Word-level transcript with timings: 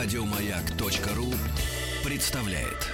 Радиомаяк.ру 0.00 1.34
представляет. 2.04 2.86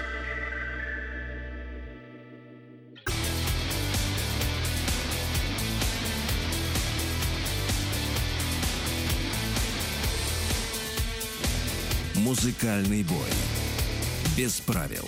Музыкальный 12.15 13.03
бой. 13.03 13.19
Без 14.35 14.61
правил. 14.61 15.07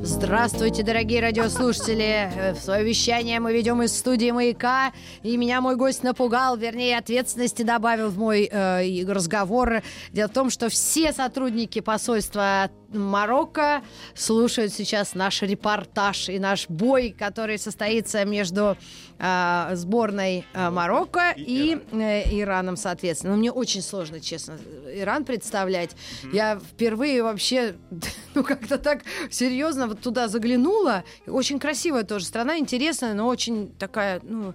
Здравствуйте, 0.00 0.84
дорогие 0.84 1.20
радиослушатели! 1.20 2.30
Э, 2.32 2.54
В 2.54 2.58
свое 2.58 2.84
вещание 2.84 3.40
мы 3.40 3.52
ведем 3.52 3.82
из 3.82 3.96
студии 3.98 4.30
«Маяка», 4.30 4.92
и 5.24 5.36
меня 5.36 5.60
мой 5.60 5.74
гость 5.74 6.04
напугал, 6.04 6.56
вернее, 6.56 6.98
ответственности 6.98 7.62
добавил 7.62 8.10
в 8.10 8.16
мой 8.16 8.48
э, 8.50 8.86
и 8.86 9.04
разговор. 9.04 9.82
Дело 10.12 10.28
в 10.28 10.32
том, 10.32 10.50
что 10.50 10.68
все 10.68 11.12
сотрудники 11.12 11.80
посольства 11.80 12.70
Марокко 12.92 13.82
слушают 14.14 14.72
сейчас 14.72 15.14
наш 15.14 15.42
репортаж 15.42 16.28
и 16.28 16.38
наш 16.38 16.68
бой, 16.68 17.14
который 17.18 17.58
состоится 17.58 18.24
между 18.24 18.78
э, 19.18 19.70
сборной 19.74 20.46
э, 20.54 20.70
Марокко 20.70 21.34
и, 21.36 21.78
э, 21.92 22.40
Ираном, 22.40 22.76
соответственно. 22.76 23.32
Но 23.34 23.38
мне 23.40 23.50
очень 23.52 23.82
сложно, 23.82 24.20
честно, 24.20 24.58
Иран 24.94 25.24
представлять. 25.24 25.96
Я 26.32 26.58
впервые 26.58 27.22
вообще, 27.22 27.74
ну, 28.34 28.42
как-то 28.42 28.78
так 28.78 29.02
серьезно 29.30 29.87
вот 29.88 30.00
туда 30.00 30.28
заглянула. 30.28 31.04
Очень 31.26 31.58
красивая 31.58 32.04
тоже 32.04 32.24
страна, 32.24 32.58
интересная, 32.58 33.14
но 33.14 33.26
очень 33.26 33.72
такая, 33.78 34.20
ну, 34.22 34.54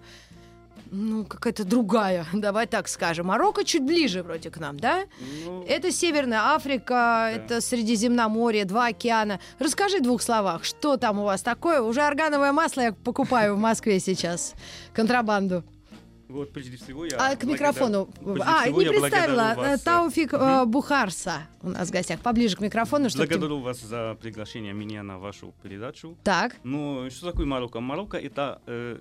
ну, 0.93 1.25
какая-то 1.25 1.65
другая, 1.65 2.25
давай 2.33 2.67
так 2.67 2.87
скажем. 2.87 3.27
Марокко 3.27 3.63
чуть 3.63 3.83
ближе 3.83 4.23
вроде 4.23 4.49
к 4.49 4.59
нам, 4.59 4.79
да? 4.79 5.03
Ну, 5.45 5.63
Это 5.67 5.91
Северная 5.91 6.53
Африка, 6.53 7.31
это 7.33 7.61
Средиземноморье, 7.61 8.65
два 8.65 8.87
океана. 8.87 9.39
Расскажи 9.59 9.97
в 9.99 10.03
двух 10.03 10.21
словах, 10.21 10.63
что 10.63 10.97
там 10.97 11.19
у 11.19 11.23
вас 11.23 11.41
такое? 11.41 11.81
Уже 11.81 12.01
органовое 12.01 12.51
масло 12.51 12.81
я 12.81 12.93
покупаю 12.93 13.55
в 13.55 13.59
Москве 13.59 13.99
сейчас, 13.99 14.53
контрабанду. 14.93 15.63
Вот 16.39 16.51
прежде 16.53 16.77
всего 16.77 17.05
я... 17.05 17.17
А 17.17 17.35
к 17.35 17.43
микрофону. 17.43 18.09
А, 18.41 18.63
всего 18.63 18.81
не 18.81 18.89
представила. 18.89 19.53
вас, 19.55 19.81
э, 19.81 19.83
Тауфик 19.83 20.33
э, 20.33 20.65
Бухарса 20.65 21.47
у 21.61 21.69
нас 21.69 21.87
в 21.89 21.91
гостях. 21.91 22.19
Поближе 22.21 22.55
к 22.57 22.59
микрофону, 22.61 23.09
чтобы... 23.09 23.27
ты- 23.27 23.37
Благодарю 23.37 23.59
вас 23.61 23.79
за 23.81 24.17
приглашение 24.21 24.73
меня 24.73 25.03
на 25.03 25.17
вашу 25.19 25.53
передачу. 25.63 26.17
Так. 26.23 26.55
Ну, 26.63 27.09
что 27.11 27.31
такое 27.31 27.45
Марокко? 27.45 27.79
Марокко 27.79 28.17
это 28.17 28.61
э, 28.67 28.99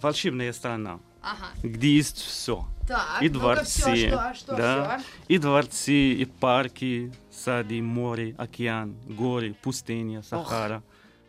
волшебная 0.00 0.52
страна, 0.52 1.00
Ага. 1.22 1.46
где 1.62 1.94
есть 1.96 2.18
все. 2.18 2.66
Так, 2.86 3.22
И 3.22 3.28
дворцы, 3.30 3.80
всё, 3.80 3.96
что, 4.08 4.34
что, 4.34 4.56
да. 4.56 4.98
всё? 4.98 5.06
И 5.28 5.38
дворцы, 5.38 6.12
и 6.12 6.24
парки, 6.26 7.12
сады, 7.30 7.80
море, 7.80 8.34
океан, 8.36 8.94
горы, 9.08 9.54
пустыня, 9.62 10.22
Сахара. 10.22 10.82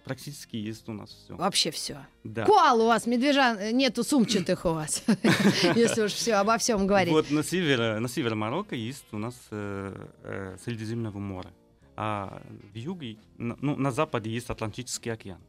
Практически 0.06 0.56
есть 0.56 0.88
у 0.88 0.94
нас 0.94 1.10
все. 1.10 1.36
Вообще 1.36 1.72
все. 1.72 1.98
Да. 2.24 2.46
Коал 2.46 2.82
у 2.82 2.86
вас, 2.88 3.08
медвежан, 3.08 3.58
э, 3.58 3.72
нету 3.72 4.04
сумчатых 4.04 4.66
у 4.66 4.70
вас, 4.70 5.04
если 5.76 6.04
уж 6.04 6.14
все 6.14 6.36
обо 6.36 6.58
всем 6.58 6.86
говорить. 6.88 7.12
Вот 7.12 7.32
на 7.32 7.44
севере, 7.44 8.00
на 8.00 8.08
севере 8.08 8.36
Марокко 8.36 8.76
есть 8.76 9.06
у 9.12 9.18
нас 9.18 9.36
э, 9.52 9.96
э, 10.24 10.58
Средиземное 10.64 11.12
море. 11.12 11.50
А 11.98 12.42
в 12.74 12.78
юге, 12.78 13.18
на- 13.38 13.58
ну, 13.62 13.76
на 13.78 13.92
западе 13.92 14.30
есть 14.30 14.50
Атлантический 14.50 15.12
океан. 15.12 15.40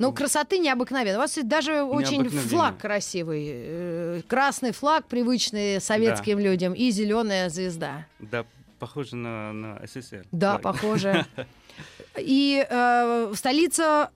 Ну, 0.00 0.12
красоты 0.12 0.58
необыкновенной. 0.58 1.16
У 1.16 1.20
вас 1.20 1.36
даже 1.42 1.82
очень 1.82 2.28
флаг 2.28 2.78
красивый. 2.78 3.46
э, 3.50 4.22
Красный 4.28 4.70
флаг, 4.72 5.06
привычный 5.08 5.80
советским 5.80 6.38
людям, 6.38 6.72
и 6.72 6.90
зеленая 6.90 7.48
звезда. 7.48 8.06
Да, 8.20 8.44
похоже 8.78 9.16
на, 9.16 9.52
на 9.52 9.86
СССР. 9.86 10.26
Да, 10.32 10.58
флаг. 10.58 10.62
похоже. 10.62 11.26
И 12.18 12.66
э, 12.68 13.32
столица... 13.34 14.10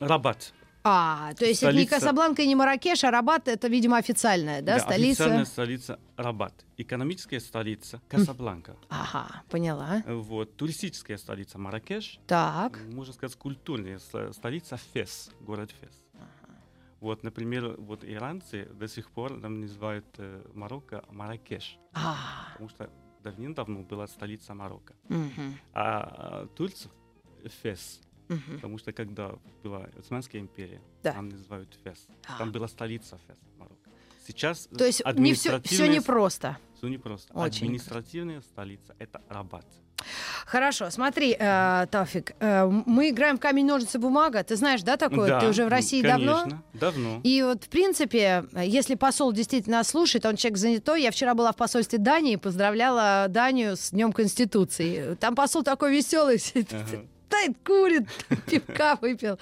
Рабат. 0.00 0.52
А, 0.84 1.32
то 1.34 1.44
есть 1.44 1.62
это 1.62 1.72
не 1.72 1.84
Столица- 1.84 2.00
Касабланка 2.00 2.42
и 2.42 2.46
не 2.48 2.56
Маракеш, 2.56 3.04
а 3.04 3.12
Рабат 3.12 3.46
это, 3.46 3.68
видимо, 3.68 3.98
официальная, 3.98 4.62
да, 4.62 4.80
столица? 4.80 5.22
Официальная 5.24 5.44
столица 5.44 6.00
Рабат. 6.16 6.52
Экономическая 6.76 7.38
столица 7.38 8.00
Касабланка. 8.08 8.74
Ага, 8.88 9.42
поняла. 9.48 10.02
Вот, 10.06 10.56
туристическая 10.56 11.18
столица 11.18 11.58
Маракеш. 11.58 12.18
Так. 12.26 12.80
Можно 12.92 13.12
сказать, 13.14 13.36
культурная 13.36 14.00
ст- 14.00 14.34
столица 14.34 14.76
Фес, 14.92 15.30
город 15.40 15.70
Фес. 15.80 16.02
Вот, 16.98 17.22
например, 17.22 17.76
вот 17.78 18.04
иранцы 18.04 18.64
до 18.74 18.88
сих 18.88 19.10
пор 19.10 19.40
там 19.40 19.60
называют 19.60 20.06
э, 20.18 20.42
Марокко 20.54 21.04
Маракеш, 21.10 21.76
А, 21.94 22.16
потому 22.54 22.68
что 22.70 22.90
давным-давно 23.22 23.82
была 23.82 24.06
столица 24.06 24.54
Марокко. 24.54 24.94
мгм, 25.08 25.58
А 25.72 26.46
турцев 26.56 26.90
Фес, 27.62 28.00
мгм. 28.28 28.54
потому 28.56 28.78
что 28.78 28.92
когда 28.92 29.34
была 29.62 29.88
Османская 29.98 30.40
империя, 30.40 30.80
Да. 31.02 31.12
там 31.12 31.28
называют 31.28 31.76
Фес. 31.84 32.06
А. 32.28 32.38
Там 32.38 32.52
была 32.52 32.68
столица 32.68 33.18
Фес, 33.26 33.38
Марокко. 33.58 33.90
Сейчас 34.26 34.66
То 34.68 34.84
есть 34.84 35.02
не 35.16 35.34
все, 35.34 35.60
все 35.62 35.86
непросто. 35.86 36.56
Все 36.76 36.88
непросто. 36.88 37.32
Очень. 37.34 37.66
Административная 37.66 38.40
столица 38.40 38.94
это 38.98 39.20
Рабат. 39.28 39.66
Хорошо, 40.52 40.90
смотри, 40.90 41.34
э, 41.38 41.86
Тафик, 41.90 42.32
э, 42.38 42.66
мы 42.66 43.08
играем 43.08 43.38
в 43.38 43.40
камень, 43.40 43.64
ножницы, 43.64 43.98
бумага. 43.98 44.44
Ты 44.44 44.56
знаешь, 44.56 44.82
да, 44.82 44.98
такое? 44.98 45.28
Да, 45.28 45.40
Ты 45.40 45.46
уже 45.48 45.64
в 45.64 45.68
России 45.68 46.02
давно? 46.02 46.40
конечно, 46.42 46.62
давно. 46.74 47.20
И 47.24 47.42
вот, 47.42 47.64
в 47.64 47.68
принципе, 47.70 48.44
если 48.62 48.94
посол 48.94 49.32
действительно 49.32 49.78
нас 49.78 49.88
слушает, 49.88 50.26
он 50.26 50.36
человек 50.36 50.58
занятой. 50.58 51.00
Я 51.00 51.10
вчера 51.10 51.32
была 51.32 51.52
в 51.52 51.56
посольстве 51.56 51.98
Дании, 51.98 52.36
поздравляла 52.36 53.28
Данию 53.30 53.78
с 53.78 53.92
Днем 53.92 54.12
Конституции. 54.12 55.14
Там 55.14 55.34
посол 55.34 55.62
такой 55.62 55.90
веселый, 55.96 56.36
Ага. 56.70 57.02
стоит, 57.28 57.56
курит, 57.64 58.06
пивка 58.46 58.98
выпил. 59.00 59.38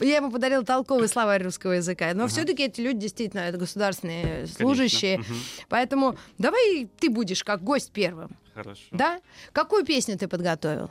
Я 0.00 0.16
ему 0.16 0.30
подарила 0.30 0.62
толковый 0.66 1.08
словарь 1.08 1.44
русского 1.44 1.72
языка. 1.72 2.12
Но 2.12 2.24
Ага. 2.24 2.30
все-таки 2.30 2.64
эти 2.64 2.82
люди 2.82 2.98
действительно 3.00 3.40
это 3.40 3.56
государственные 3.56 4.46
служащие. 4.48 5.14
Конечно. 5.16 5.34
Мгм. 5.34 5.42
Поэтому 5.70 6.16
давай 6.36 6.90
ты 7.00 7.08
будешь 7.08 7.42
как 7.42 7.64
гость 7.64 7.90
первым. 7.90 8.36
Хорошо. 8.54 8.82
Да? 8.90 9.20
Какую 9.52 9.84
песню 9.84 10.16
ты 10.18 10.28
подготовил? 10.28 10.90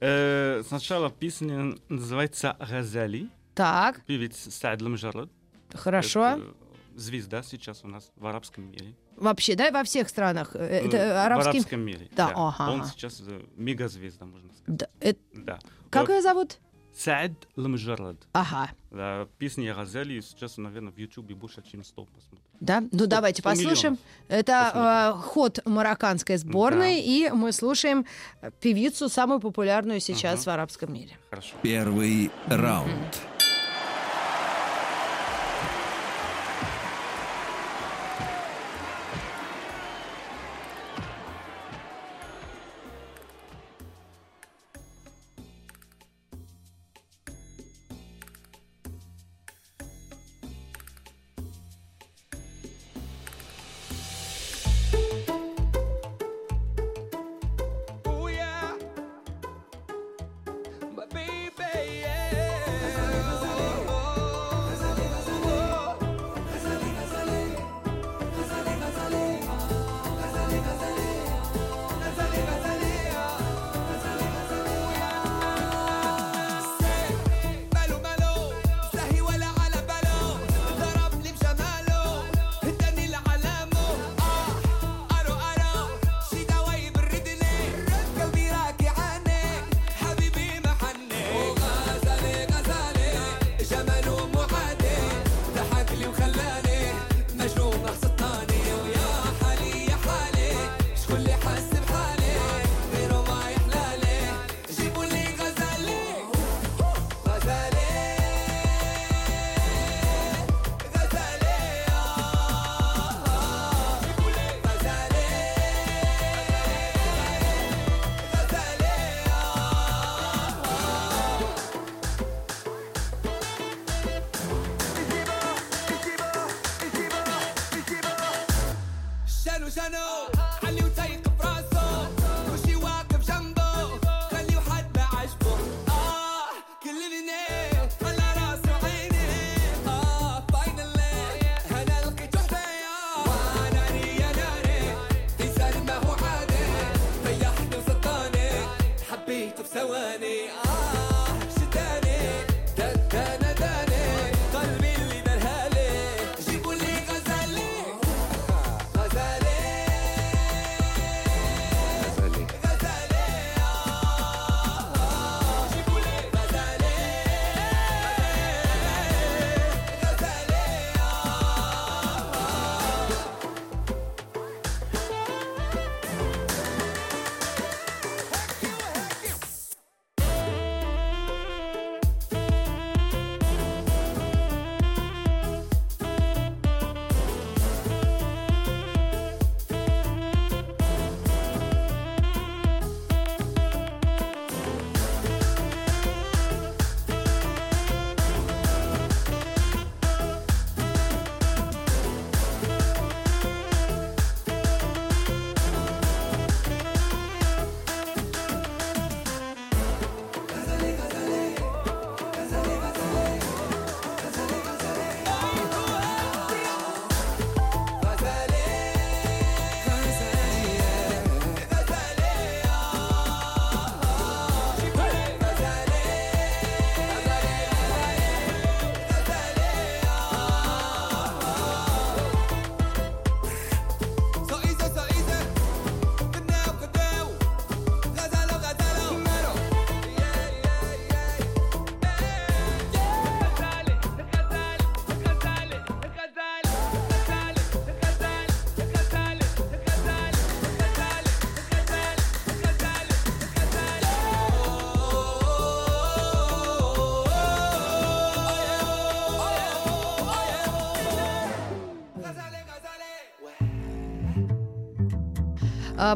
Э, 0.00 0.62
сначала 0.66 1.10
песня 1.10 1.74
называется 1.88 2.56
«Газали». 2.58 3.28
Так, 3.54 4.04
Певец 4.06 4.36
Саад 4.54 4.80
Ламжарад. 4.80 5.28
хорошо. 5.74 6.24
Это 6.26 6.54
звезда 6.96 7.42
сейчас 7.42 7.84
у 7.84 7.88
нас 7.88 8.10
в 8.16 8.26
арабском 8.26 8.70
мире. 8.70 8.94
Вообще, 9.16 9.54
да, 9.54 9.70
во 9.70 9.84
всех 9.84 10.08
странах. 10.08 10.54
Э, 10.54 10.58
Э, 10.58 10.86
Это 10.86 11.24
арабский... 11.26 11.50
В 11.50 11.54
арабском 11.54 11.80
мире, 11.80 12.08
Да, 12.12 12.28
да. 12.28 12.34
ага, 12.36 12.70
Он 12.70 12.84
сейчас 12.86 13.20
э, 13.26 13.42
мегазвезда, 13.56 14.24
можно 14.24 14.50
сказать. 14.54 14.64
Да, 14.66 14.86
э, 15.00 15.14
Да. 15.34 15.58
Как 15.90 16.08
Вот 16.08 16.14
ее 16.14 16.22
зовут? 16.22 16.58
Саад 17.00 17.32
Ламжарад. 17.56 18.16
Ага. 18.32 18.70
Да, 18.90 19.26
песня 19.38 19.74
«Газали» 19.74 20.20
сейчас, 20.20 20.58
наверное, 20.58 20.92
в 20.92 20.98
Ютубе 20.98 21.34
больше, 21.34 21.62
чем 21.62 21.82
100 21.82 22.04
посмотрят. 22.04 22.42
Да? 22.60 22.82
Ну, 22.92 23.06
давайте 23.06 23.40
100 23.40 23.48
послушаем. 23.50 23.92
миллионов. 23.94 23.98
Это 24.28 25.14
э, 25.16 25.20
ход 25.22 25.60
марокканской 25.64 26.36
сборной, 26.36 27.00
и 27.00 27.30
мы 27.30 27.52
слушаем 27.52 28.04
э, 28.42 28.50
певицу, 28.60 29.08
самую 29.08 29.40
популярную 29.40 30.00
сейчас 30.00 30.42
Ага. 30.42 30.50
в 30.50 30.54
арабском 30.54 30.92
мире. 30.92 31.16
Хорошо. 31.30 31.54
Первый 31.62 32.30
раунд. 32.48 33.18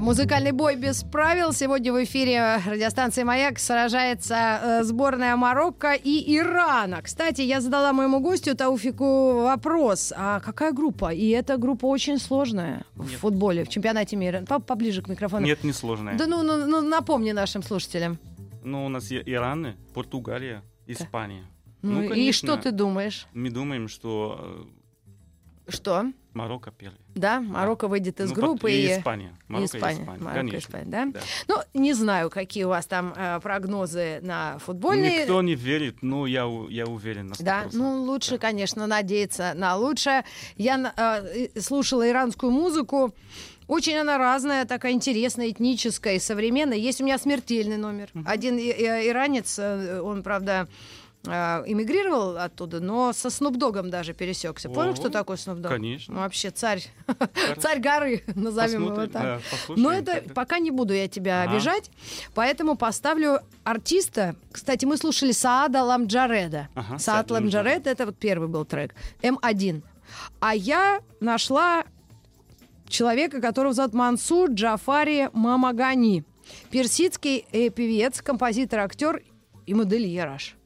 Музыкальный 0.01 0.53
бой 0.53 0.77
без 0.77 1.03
правил. 1.03 1.53
Сегодня 1.53 1.93
в 1.93 2.03
эфире 2.05 2.59
радиостанции 2.67 3.23
«Маяк» 3.23 3.59
сражается 3.59 4.35
э, 4.63 4.83
сборная 4.83 5.37
Марокко 5.37 5.93
и 5.93 6.37
Ирана. 6.39 7.03
Кстати, 7.03 7.43
я 7.43 7.61
задала 7.61 7.93
моему 7.93 8.21
гостю 8.21 8.57
Тауфику 8.57 9.43
вопрос. 9.43 10.11
А 10.17 10.41
какая 10.41 10.73
группа? 10.73 11.13
И 11.13 11.29
эта 11.29 11.59
группа 11.59 11.85
очень 11.85 12.19
сложная 12.19 12.85
в 12.95 13.11
Нет. 13.11 13.21
футболе, 13.21 13.65
в 13.65 13.69
чемпионате 13.69 14.17
мира. 14.17 14.43
По- 14.49 14.59
Поближе 14.59 15.03
к 15.03 15.09
микрофону. 15.09 15.45
Нет, 15.45 15.63
не 15.65 15.73
сложное. 15.75 16.17
Да 16.17 16.27
ну, 16.27 16.43
ну, 16.43 16.65
ну, 16.67 16.81
напомни 16.81 17.33
нашим 17.33 17.63
слушателям. 17.63 18.19
Ну, 18.63 18.87
у 18.87 18.89
нас 18.89 19.11
и 19.11 19.23
Иран, 19.27 19.75
Португалия, 19.93 20.63
Испания. 20.87 21.45
Ну, 21.83 22.01
и 22.05 22.09
конечно, 22.09 22.55
что 22.55 22.57
ты 22.57 22.71
думаешь? 22.71 23.27
Мы 23.35 23.51
думаем, 23.51 23.89
что 23.89 24.67
Что? 25.69 26.07
Марокко 26.35 26.71
первый. 26.71 26.99
Да, 27.15 27.41
Марокко 27.41 27.89
выйдет 27.89 28.21
из 28.21 28.31
Ну, 28.31 28.35
группы 28.35 28.71
и 28.73 28.87
и... 28.87 28.99
Испания. 28.99 29.35
и 29.49 29.53
Марокко 29.53 29.77
Испания. 29.77 29.99
и 29.99 30.03
Испания. 30.03 30.21
Марокко 30.21 30.41
и 30.41 30.51
Конечно. 30.51 30.59
Испания, 30.69 30.87
да? 30.91 31.07
Да. 31.07 31.21
Ну, 31.75 31.81
не 31.81 31.93
знаю, 31.95 32.31
какие 32.31 32.65
у 32.65 32.69
вас 32.69 32.87
там 32.87 33.15
э, 33.17 33.41
прогнозы 33.41 34.19
на 34.23 34.59
футбольные. 34.59 35.21
Никто 35.23 35.43
не 35.43 35.55
верит, 35.55 36.03
но 36.03 36.27
я, 36.27 36.49
я 36.69 36.87
уверен 36.87 37.29
на 37.29 37.33
100%. 37.35 37.43
Да, 37.45 37.65
ну 37.73 38.03
лучше, 38.03 38.33
Да. 38.33 38.39
конечно, 38.39 38.87
надеяться 38.87 39.53
на 39.55 39.77
лучшее. 39.77 40.25
Я 40.57 40.93
э, 40.97 41.61
слушала 41.61 42.09
иранскую 42.09 42.53
музыку. 42.53 43.15
Очень 43.67 43.97
она 43.97 44.19
разная, 44.19 44.67
такая 44.67 44.93
интересная, 44.93 45.49
этническая 45.51 46.17
и 46.17 46.19
современная. 46.19 46.77
Есть 46.77 47.01
у 47.01 47.05
меня 47.05 47.17
смертельный 47.17 47.79
номер. 47.79 48.11
Один 48.27 48.59
иранец, 48.59 49.59
э, 49.59 50.01
он, 50.03 50.23
правда, 50.23 50.69
эмигрировал 51.27 52.37
оттуда, 52.37 52.81
но 52.81 53.13
со 53.13 53.31
Снупдогом 53.31 53.91
даже 53.91 54.13
пересекся. 54.13 54.69
Понял, 54.69 54.93
О, 54.93 54.97
что 54.97 55.09
такое 55.09 55.37
Снупдог? 55.37 55.71
конечно. 55.71 56.15
Ну, 56.15 56.21
вообще 56.21 56.51
царь, 56.51 56.83
царь 57.59 57.81
горы, 57.81 58.25
назовем 58.35 58.87
его 58.87 59.07
так. 59.07 59.41
Но 59.69 59.93
это 59.93 60.23
пока 60.35 60.59
не 60.59 60.71
буду 60.71 60.93
я 60.93 61.09
тебя 61.09 61.43
обижать, 61.43 61.91
поэтому 62.35 62.77
поставлю 62.77 63.41
артиста. 63.65 64.37
Кстати, 64.53 64.85
мы 64.85 64.97
слушали 64.97 65.33
Саада 65.33 65.83
Ламджареда. 65.83 66.69
Саад 66.99 67.31
Ламджаред, 67.31 67.87
это 67.87 68.07
вот 68.07 68.17
первый 68.17 68.49
был 68.49 68.65
трек. 68.65 68.95
М1. 69.23 69.83
А 70.41 70.55
я 70.55 71.01
нашла 71.21 71.85
человека, 72.89 73.41
которого 73.41 73.73
зовут 73.73 73.95
Мансур 73.95 74.51
Джафари 74.51 75.31
Мамагани. 75.33 76.25
Персидский 76.71 77.47
э, 77.53 77.71
певец, 77.71 78.21
композитор, 78.21 78.81
актер 78.81 79.23
и 79.67 79.73
модельер 79.75 80.29
аж. 80.29 80.55
А, 80.55 80.64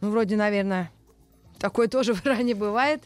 Ну, 0.00 0.10
вроде, 0.10 0.36
наверное, 0.36 0.90
такое 1.58 1.88
тоже 1.88 2.14
в 2.14 2.24
Иране 2.24 2.54
бывает. 2.54 3.02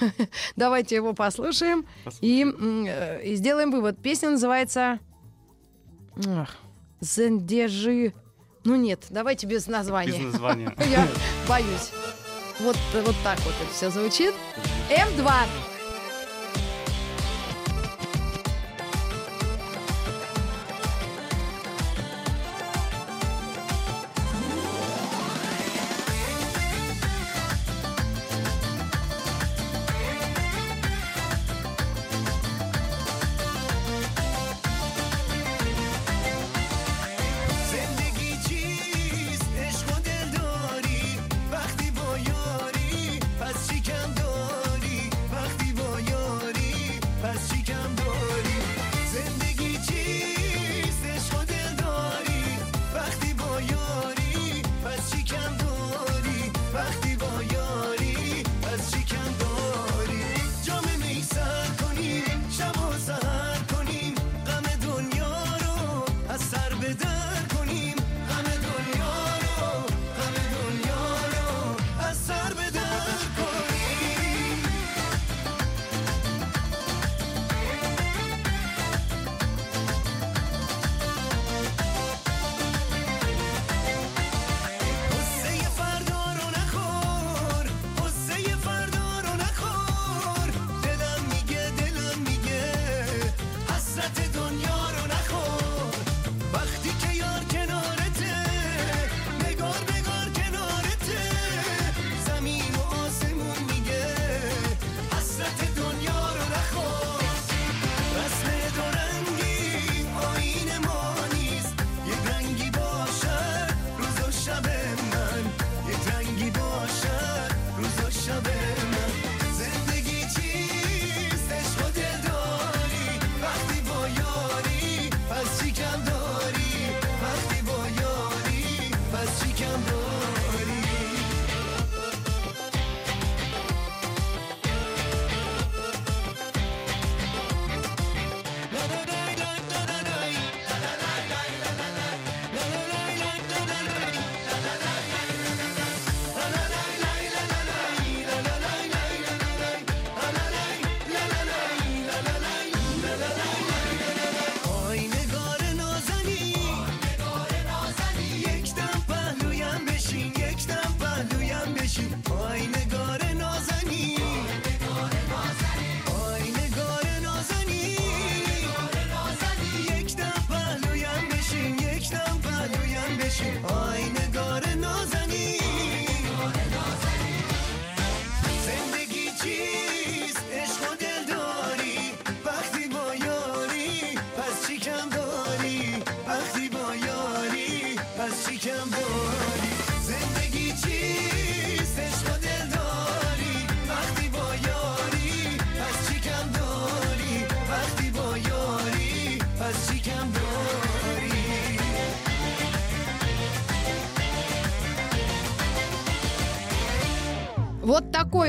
Давайте 0.56 0.94
его 0.96 1.12
послушаем 1.14 1.86
и, 2.20 2.42
м, 2.42 2.86
э, 2.86 3.22
и 3.24 3.34
сделаем 3.36 3.70
вывод. 3.70 4.00
Песня 4.02 4.30
называется 4.30 4.98
«Зендежи». 7.00 8.14
Ну 8.64 8.76
нет, 8.76 9.06
давайте 9.10 9.46
без 9.48 9.66
названия. 9.66 10.12
без 10.12 10.32
названия. 10.32 10.72
Я 10.90 11.06
боюсь. 11.48 11.90
Вот, 12.60 12.76
вот 12.92 13.16
так 13.24 13.40
вот 13.40 13.54
это 13.60 13.72
все 13.72 13.90
звучит. 13.90 14.32
М2. 14.88 15.32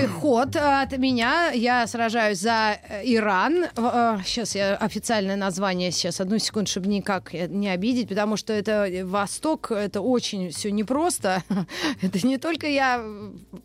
Вот 0.07 0.10
такой 0.12 0.22
ход 0.22 0.55
от 0.55 0.98
меня. 0.98 1.51
Я 1.51 1.88
сражаюсь 1.88 2.39
за 2.39 2.77
э, 2.89 3.01
Иран. 3.05 3.65
Сейчас 4.25 4.55
я 4.55 4.75
официальное 4.75 5.36
название, 5.36 5.91
сейчас 5.91 6.19
одну 6.19 6.39
секунду, 6.39 6.69
чтобы 6.69 6.88
никак 6.88 7.33
не 7.33 7.69
обидеть, 7.69 8.10
потому 8.10 8.38
что 8.38 8.53
это 8.53 8.89
Восток, 9.05 9.72
это 9.72 10.01
очень 10.01 10.50
все 10.50 10.72
непросто. 10.72 11.43
Это 12.01 12.25
не 12.27 12.38
только 12.38 12.67
я, 12.67 13.03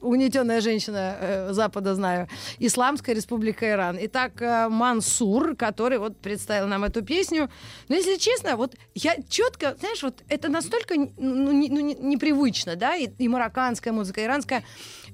угнетенная 0.01 0.61
женщина 0.61 1.17
э, 1.21 1.53
Запада, 1.53 1.95
знаю. 1.95 2.29
Исламская 2.59 3.15
республика 3.15 3.69
Иран. 3.69 3.99
Итак, 4.03 4.41
э, 4.41 4.69
Мансур, 4.69 5.57
который 5.57 5.99
вот 5.99 6.17
представил 6.19 6.67
нам 6.69 6.85
эту 6.85 7.03
песню. 7.03 7.49
Но 7.89 7.97
если 7.97 8.17
честно, 8.17 8.57
вот 8.57 8.75
я 8.95 9.17
четко, 9.29 9.77
знаешь, 9.81 10.03
вот 10.03 10.23
это 10.29 10.49
настолько 10.49 10.95
ну, 11.17 11.53
не- 11.53 11.69
ну, 11.69 11.81
не- 11.81 11.95
непривычно, 11.95 12.77
да, 12.77 12.97
и, 12.97 13.09
и 13.19 13.29
марокканская 13.29 13.93
музыка, 13.93 14.21
и 14.21 14.25
иранская. 14.25 14.63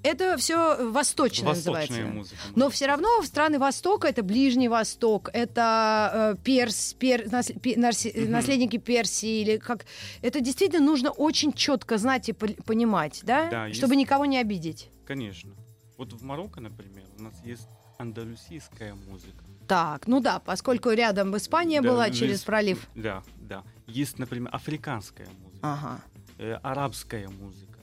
Это 0.04 0.36
все 0.36 0.90
восточное 0.90 1.48
Восточная 1.48 1.80
называется. 1.80 2.14
музыка. 2.14 2.36
Но 2.54 2.68
все 2.68 2.86
равно 2.86 3.22
в 3.22 3.26
страны 3.26 3.58
Востока 3.58 4.06
это 4.06 4.22
Ближний 4.22 4.68
Восток, 4.68 5.30
это 5.32 6.34
э, 6.38 6.42
Перс, 6.44 6.92
пер, 6.92 7.30
нас- 7.32 7.50
пе- 7.62 7.76
нарси- 7.76 8.12
Мгм. 8.14 8.30
наследники 8.32 8.76
Персии 8.76 9.40
или 9.40 9.56
как. 9.56 9.86
Это 10.20 10.40
действительно 10.40 10.84
нужно 10.84 11.10
очень 11.10 11.54
четко 11.54 11.96
знать 11.96 12.28
и 12.28 12.32
понимать, 12.34 13.20
да, 13.22 13.48
Да, 13.50 13.72
чтобы 13.72 13.94
есть- 13.94 14.00
никого 14.06 14.26
не 14.26 14.36
обидеть. 14.38 14.90
Конечно. 15.06 15.52
Вот 15.96 16.12
в 16.12 16.22
Марокко, 16.22 16.60
например, 16.60 17.04
у 17.18 17.22
нас 17.22 17.34
есть 17.42 17.66
андалусийская 17.98 18.94
музыка. 18.94 19.42
Так, 19.66 20.06
ну 20.06 20.20
да, 20.20 20.38
поскольку 20.38 20.90
рядом 20.90 21.34
Испания 21.36 21.80
Да, 21.80 21.88
была 21.88 22.06
есть- 22.08 22.18
через 22.18 22.42
пролив. 22.42 22.86
Да, 22.94 23.22
да. 23.38 23.64
Есть, 23.86 24.18
например, 24.18 24.50
африканская 24.52 25.26
музыка, 25.42 25.58
Ага. 25.62 26.00
э, 26.38 26.52
арабская 26.62 27.28
музыка. 27.28 27.78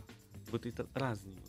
Вот 0.51 0.65
это 0.67 0.85
разные. 0.93 1.40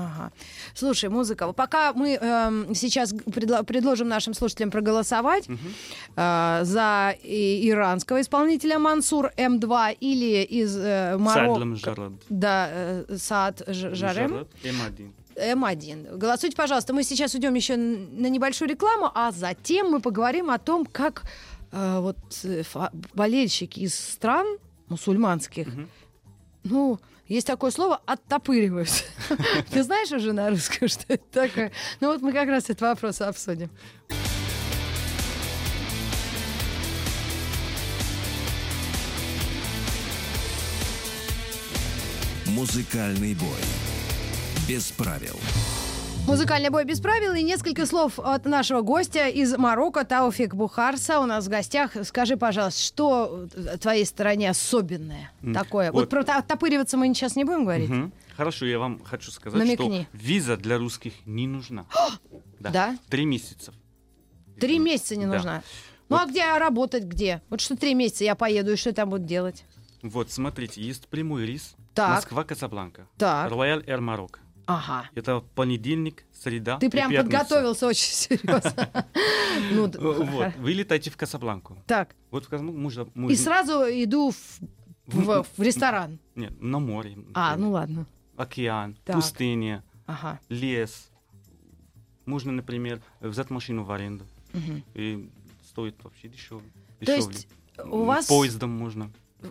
Ага. 0.00 0.30
Слушай, 0.74 1.08
музыка. 1.10 1.52
Пока 1.52 1.92
мы 1.92 2.14
эм, 2.14 2.72
сейчас 2.74 3.12
предло- 3.12 3.64
предложим 3.64 4.06
нашим 4.08 4.32
слушателям 4.32 4.70
проголосовать 4.70 5.48
э, 6.16 6.60
за 6.64 7.14
и- 7.24 7.68
иранского 7.68 8.20
исполнителя 8.20 8.78
Мансур 8.78 9.32
М2 9.36 9.96
или 10.00 10.44
из 10.44 10.76
э, 10.76 11.16
Марокко. 11.18 11.48
Да, 12.28 12.68
э, 12.70 13.16
Саад 13.18 13.64
Ж- 13.66 13.94
Жарем. 13.96 14.28
Жарад, 14.28 14.48
М1. 14.62 15.10
М1. 15.36 16.16
Голосуйте, 16.16 16.56
пожалуйста. 16.56 16.92
Мы 16.94 17.02
сейчас 17.02 17.34
уйдем 17.34 17.54
еще 17.54 17.76
на 17.76 18.28
небольшую 18.28 18.68
рекламу, 18.68 19.10
а 19.14 19.32
затем 19.32 19.90
мы 19.90 20.00
поговорим 20.00 20.48
о 20.50 20.58
том, 20.58 20.86
как 20.86 21.22
э, 21.72 21.98
вот 22.00 22.16
э, 22.44 22.62
болельщики 23.14 23.80
из 23.80 23.94
стран 23.98 24.46
мусульманских, 24.88 25.66
Мгм. 25.66 25.88
ну, 26.64 26.98
есть 27.28 27.46
такое 27.46 27.70
слово 27.70 28.00
оттопыриваются. 28.06 29.04
Ты 29.70 29.82
знаешь 29.82 30.10
уже 30.10 30.32
на 30.32 30.50
русском, 30.50 30.88
что 30.88 31.04
это 31.08 31.24
такое? 31.30 31.72
Ну 32.00 32.08
вот 32.08 32.22
мы 32.22 32.32
как 32.32 32.48
раз 32.48 32.64
этот 32.64 32.80
вопрос 32.80 33.20
обсудим. 33.20 33.70
Музыкальный 42.46 43.34
бой. 43.34 43.62
Без 44.66 44.90
правил. 44.90 45.38
Музыкальный 46.28 46.68
бой 46.68 46.84
без 46.84 47.00
правил 47.00 47.32
и 47.32 47.42
несколько 47.42 47.86
слов 47.86 48.18
от 48.18 48.44
нашего 48.44 48.82
гостя 48.82 49.28
из 49.28 49.56
Марокко, 49.56 50.04
Тауфик 50.04 50.54
Бухарса. 50.54 51.20
У 51.20 51.24
нас 51.24 51.46
в 51.46 51.48
гостях. 51.48 51.92
Скажи, 52.04 52.36
пожалуйста, 52.36 52.82
что 52.82 53.48
в 53.56 53.78
твоей 53.78 54.04
стране 54.04 54.50
особенное 54.50 55.32
такое? 55.54 55.90
Вот, 55.90 56.12
вот. 56.12 56.26
про 56.26 56.34
оттопыриваться 56.34 56.98
мы 56.98 57.06
сейчас 57.14 57.34
не 57.34 57.44
будем 57.44 57.64
говорить? 57.64 57.88
Мгм. 57.88 58.12
Хорошо, 58.36 58.66
я 58.66 58.78
вам 58.78 59.02
хочу 59.02 59.30
сказать, 59.30 59.58
Намекни. 59.58 60.02
что 60.02 60.18
виза 60.18 60.58
для 60.58 60.76
русских 60.76 61.14
не 61.24 61.46
нужна. 61.46 61.86
Да? 62.60 62.98
Три 63.08 63.24
месяца. 63.24 63.72
Три 64.60 64.78
месяца 64.78 65.16
не 65.16 65.24
Да. 65.24 65.32
нужна. 65.32 65.62
Ну 66.10 66.16
а 66.16 66.26
где 66.26 66.44
работать 66.58 67.04
где? 67.04 67.40
Вот 67.48 67.62
что 67.62 67.74
три 67.74 67.94
месяца 67.94 68.24
я 68.24 68.34
поеду 68.34 68.72
и 68.72 68.76
что 68.76 68.92
там 68.92 69.08
буду 69.08 69.24
делать? 69.24 69.64
Вот, 70.02 70.30
смотрите, 70.30 70.82
есть 70.82 71.08
прямой 71.08 71.46
рейс. 71.46 71.74
Так. 71.94 72.16
Москва, 72.16 72.44
Касабланка. 72.44 73.06
Так. 73.16 73.50
Роял 73.50 73.80
Air 73.80 74.00
Марокко. 74.00 74.40
Ага. 74.68 75.08
Это 75.14 75.40
понедельник, 75.54 76.24
среда 76.30 76.76
Ты 76.76 76.90
прям 76.90 77.10
подготовился 77.10 77.86
очень 77.86 78.12
серьезно. 78.12 78.90
Ну, 79.72 79.86
Э, 79.86 79.98
Вот, 79.98 80.56
вы 80.58 80.72
летаете 80.72 81.10
в 81.10 81.16
Касабланку. 81.16 81.76
Так. 81.86 82.14
Вот 82.30 82.44
в 82.44 82.48
Касабланку. 82.48 83.28
И 83.30 83.34
сразу 83.34 83.82
иду 83.88 84.30
в 85.06 85.62
ресторан. 85.62 86.18
Нет, 86.34 86.52
на 86.60 86.78
море. 86.78 87.16
А, 87.34 87.56
ну 87.56 87.70
ладно. 87.70 88.06
Океан, 88.36 88.96
пустыня, 89.06 89.82
лес. 90.50 91.10
Можно, 92.26 92.52
например, 92.52 93.00
взять 93.20 93.48
машину 93.48 93.84
в 93.84 93.90
аренду. 93.90 94.26
И 94.94 95.30
стоит 95.66 95.96
вообще 96.04 96.28
дешевле. 96.28 96.70
То 97.04 97.14
есть 97.14 97.48
у 97.84 98.04
вас 98.04 98.26
Поездом 98.26 98.70
можно. 98.70 99.10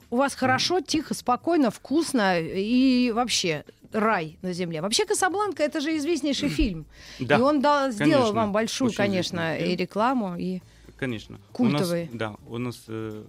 у 0.09 0.17
вас 0.17 0.35
хорошо, 0.35 0.81
тихо, 0.81 1.13
спокойно, 1.13 1.71
вкусно 1.71 2.39
и 2.39 3.11
вообще 3.11 3.63
рай 3.91 4.37
на 4.41 4.53
земле. 4.53 4.81
Вообще 4.81 5.05
Касабланка 5.05 5.63
это 5.63 5.79
же 5.81 5.95
известнейший 5.97 6.49
фильм. 6.57 6.85
Да, 7.19 7.37
и 7.37 7.41
он 7.41 7.61
дал, 7.61 7.91
сделал 7.91 8.11
конечно, 8.11 8.33
вам 8.33 8.51
большую, 8.51 8.93
конечно, 8.93 9.57
и 9.57 9.75
рекламу, 9.75 10.35
и 10.37 10.61
конечно. 10.97 11.39
Культовый. 11.53 12.03
У 12.03 12.11
нас, 12.11 12.17
да, 12.17 12.35
у 12.47 12.57
нас 12.57 12.83
э, 12.87 13.23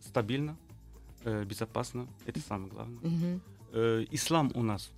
стабильно, 0.00 0.56
э, 1.24 1.44
безопасно. 1.44 2.06
Это 2.26 2.40
самое 2.40 2.70
главное. 2.70 2.98
мгм, 3.02 3.40
Э, 3.74 4.04
ислам 4.10 4.52
у 4.54 4.62
нас 4.62 4.90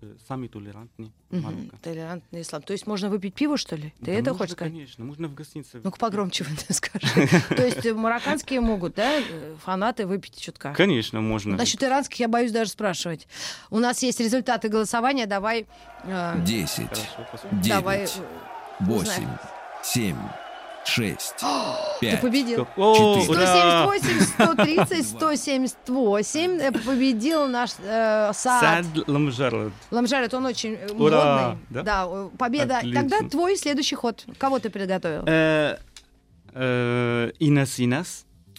Э, 0.00 0.14
сами 0.28 0.46
толерантные 0.46 1.10
Угу, 1.30 1.70
толерантный 1.82 2.42
ислам. 2.42 2.62
То 2.62 2.72
есть 2.72 2.86
можно 2.86 3.10
выпить 3.10 3.34
пиво, 3.34 3.56
что 3.56 3.74
ли? 3.74 3.92
Ты 3.98 4.06
да 4.06 4.12
это 4.12 4.30
можно, 4.30 4.38
хочешь 4.38 4.52
сказать? 4.52 4.72
конечно. 4.72 5.04
Можно 5.04 5.28
в 5.28 5.34
гостинице. 5.34 5.80
Ну-ка 5.82 5.98
погромче 5.98 6.44
вы 6.44 6.54
это 6.54 6.72
скажи. 6.72 7.06
То 7.48 7.66
есть 7.66 7.84
э, 7.84 7.92
марокканские 7.92 8.60
могут, 8.60 8.94
да, 8.94 9.18
э, 9.18 9.56
фанаты 9.64 10.06
выпить 10.06 10.40
чутка? 10.40 10.72
Конечно, 10.72 11.20
можно. 11.20 11.56
Насчет 11.56 11.82
иранских 11.82 12.20
я 12.20 12.28
боюсь 12.28 12.52
даже 12.52 12.70
спрашивать. 12.70 13.26
У 13.70 13.78
нас 13.80 14.02
есть 14.02 14.20
результаты 14.20 14.68
голосования. 14.68 15.26
Давай... 15.26 15.66
Десять. 16.44 17.08
Девять. 17.52 18.16
Восемь. 18.80 19.28
Семь. 19.82 20.16
6, 20.88 21.34
5, 22.00 22.00
Ты 22.00 22.16
победил. 22.18 22.66
4, 22.76 23.22
178, 23.24 24.20
130, 24.20 25.06
178. 25.06 26.72
Победил 26.84 27.46
наш 27.46 27.72
э, 27.82 28.30
Саад. 28.32 28.84
Саад 28.84 29.08
Ламжарлет. 29.08 29.72
Ламжарлет, 29.90 30.34
он 30.34 30.46
очень 30.46 30.78
Ура! 30.98 31.56
модный. 31.58 31.66
Да? 31.70 31.82
да 31.82 32.28
победа. 32.38 32.78
Отлично. 32.78 33.00
Тогда 33.02 33.28
твой 33.28 33.56
следующий 33.56 33.96
ход. 33.96 34.24
Кого 34.38 34.58
ты 34.58 34.70
приготовил? 34.70 35.24
Э, 35.26 35.76
э, 36.54 37.30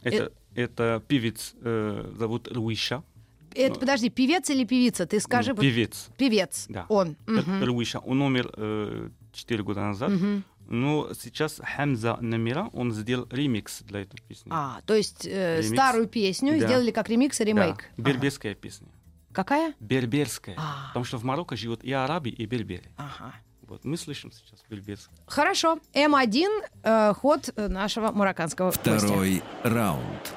Это, 0.03 0.23
э. 0.23 0.29
это 0.55 1.03
певец, 1.07 1.55
э, 1.61 2.11
зовут 2.15 2.47
Руиша. 2.51 3.03
Это, 3.55 3.73
ну. 3.73 3.79
подожди, 3.79 4.09
певец 4.09 4.49
или 4.51 4.63
певица? 4.63 5.07
Ты 5.07 5.19
скажи. 5.19 5.53
Ну, 5.53 5.61
певец. 5.61 6.09
Певец. 6.17 6.65
Да. 6.69 6.85
Он. 6.89 7.15
Э, 7.27 7.63
Руиша. 7.63 7.99
Он 7.99 8.21
умер 8.21 8.51
э, 8.55 9.09
4 9.33 9.63
года 9.63 9.81
назад. 9.81 10.11
Угу. 10.11 10.43
Но 10.71 11.09
сейчас 11.19 11.59
Хамза 11.63 12.17
Намира, 12.21 12.69
он 12.73 12.91
сделал 12.91 13.27
ремикс 13.31 13.81
для 13.81 14.01
этой 14.01 14.21
песни. 14.21 14.49
А, 14.53 14.81
то 14.85 14.93
есть 14.93 15.25
э, 15.25 15.57
Ремикс. 15.61 15.73
старую 15.73 16.07
песню 16.07 16.59
Да. 16.59 16.67
сделали 16.67 16.91
как 16.91 17.09
ремикс 17.09 17.41
и 17.41 17.43
Да, 17.43 17.49
ремейк. 17.49 17.75
Ага. 17.75 17.83
Берберская 17.97 18.53
песня. 18.53 18.87
Какая? 19.33 19.73
Берберская. 19.79 20.55
А. 20.57 20.87
Потому 20.89 21.05
что 21.05 21.17
в 21.17 21.23
Марокко 21.23 21.55
живут 21.55 21.83
и 21.83 21.91
араби, 21.91 22.29
и 22.29 22.45
берберы. 22.45 22.91
Ага. 22.97 23.33
Вот, 23.63 23.83
мы 23.85 23.97
слышим 23.97 24.31
сейчас 24.31 24.63
берберскую. 24.69 25.17
Хорошо. 25.27 25.79
М1 25.93 26.47
э, 26.83 27.13
ход 27.13 27.49
э, 27.55 27.67
нашего 27.67 28.11
марокканского 28.11 28.67
гостя. 28.71 28.97
второй 28.99 29.43
раунд. 29.63 30.33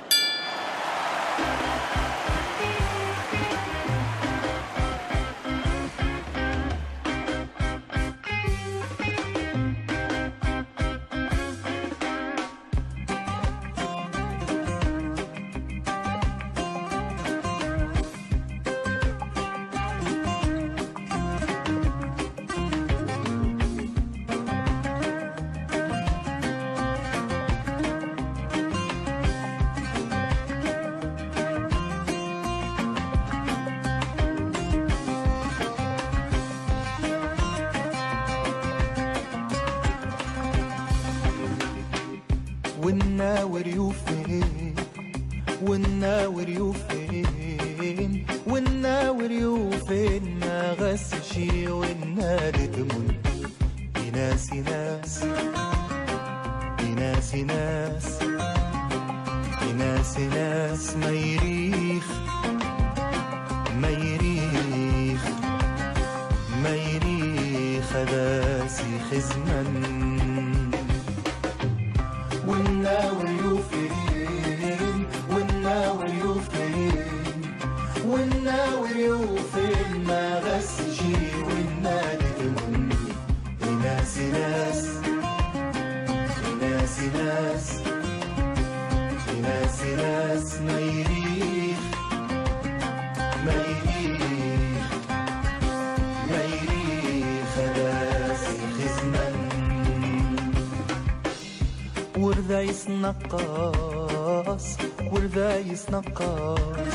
نقاص 105.92 106.94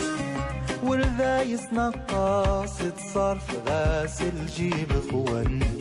ورذايس 0.83 1.73
نقاص 1.73 2.77
تصرف 2.77 3.47
غاسل 3.67 4.45
جيب 4.45 4.91
خواني 5.11 5.76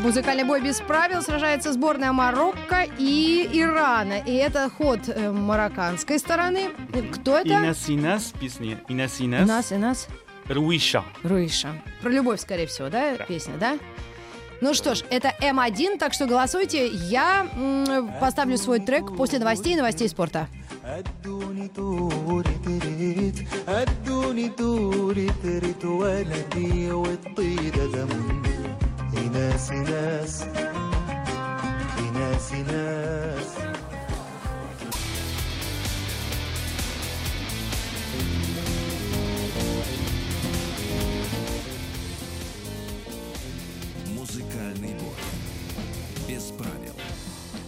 Музыкальный 0.00 0.44
бой 0.44 0.60
без 0.60 0.80
правил 0.80 1.22
сражается 1.22 1.72
сборная 1.72 2.12
Марокко 2.12 2.84
и 2.98 3.48
Ирана. 3.52 4.18
И 4.18 4.32
это 4.34 4.70
ход 4.70 5.00
э, 5.08 5.30
марокканской 5.32 6.18
стороны. 6.18 6.70
Кто 7.12 7.38
это? 7.38 7.48
Инес 7.48 7.88
Инес, 7.88 8.32
песня 8.38 8.78
Инес 8.88 9.20
Инес, 9.20 9.48
Нас 9.48 9.72
и 9.72 9.76
нас. 9.76 10.08
Руиша. 10.48 11.04
Руиша. 11.22 11.68
Про 12.02 12.10
любовь, 12.10 12.40
скорее 12.40 12.66
всего, 12.66 12.88
да, 12.90 13.14
песня, 13.28 13.54
да? 13.58 13.78
Ну 14.60 14.74
что 14.74 14.94
ж, 14.94 15.02
это 15.10 15.32
М1, 15.40 15.98
так 15.98 16.12
что 16.12 16.26
голосуйте. 16.26 16.86
Я 16.88 17.46
м, 17.56 18.12
поставлю 18.20 18.56
свой 18.58 18.78
трек 18.80 19.16
после 19.16 19.38
новостей 19.38 19.72
и 19.74 19.76
новостей 19.76 20.08
спорта. 20.08 20.48
ادوني 20.84 21.68
توري 21.68 22.54
تريت 22.64 23.34
ادوني 23.68 24.48
توري 24.48 25.30
تريت 25.42 25.84
ولدي 25.84 26.92
والطيدة 26.92 27.86
دم 27.86 28.25
Inés, 29.57 30.45
Inés, 32.51 33.46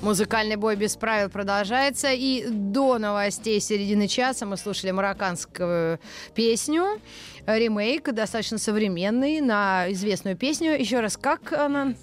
Музыкальный 0.02 0.56
бой 0.56 0.78
без 0.78 0.96
правил 0.96 1.30
продолжается. 1.30 2.12
И 2.12 2.46
до 2.50 2.98
новостей 2.98 3.60
середины 3.60 4.08
часа 4.08 4.46
мы 4.46 4.56
слушали 4.56 4.92
марокканскую 4.92 6.00
песню. 6.34 7.02
Ремейк, 7.46 8.12
достаточно 8.14 8.58
современный, 8.58 9.42
на 9.42 9.92
известную 9.92 10.38
песню. 10.38 10.80
Еще 10.80 11.02
раз, 11.02 11.18
как 11.18 11.52
она? 11.52 11.96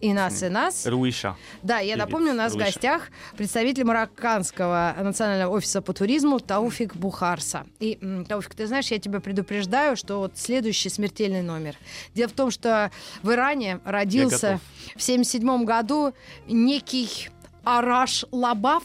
И 0.00 0.12
нас, 0.14 0.42
и 0.42 0.48
нас. 0.48 0.86
Руиша. 0.86 1.36
Да, 1.62 1.78
я 1.78 1.96
напомню, 1.96 2.32
у 2.32 2.34
нас 2.34 2.52
в 2.52 2.54
Руиша. 2.56 2.72
гостях 2.72 3.08
представитель 3.36 3.84
марокканского 3.84 4.94
национального 4.98 5.52
офиса 5.54 5.82
по 5.82 5.92
туризму 5.92 6.40
Тауфик 6.40 6.96
Бухарса. 6.96 7.66
И, 7.80 7.98
Тауфик, 8.26 8.54
ты 8.54 8.66
знаешь, 8.66 8.90
я 8.90 8.98
тебя 8.98 9.20
предупреждаю, 9.20 9.96
что 9.96 10.18
вот 10.18 10.38
следующий 10.38 10.88
смертельный 10.88 11.42
номер. 11.42 11.76
Дело 12.14 12.28
в 12.28 12.32
том, 12.32 12.50
что 12.50 12.90
в 13.22 13.30
Иране 13.30 13.80
родился 13.84 14.58
в 14.96 15.02
77 15.02 15.64
году 15.64 16.14
некий 16.46 17.28
Араш 17.64 18.24
Лабаф. 18.30 18.84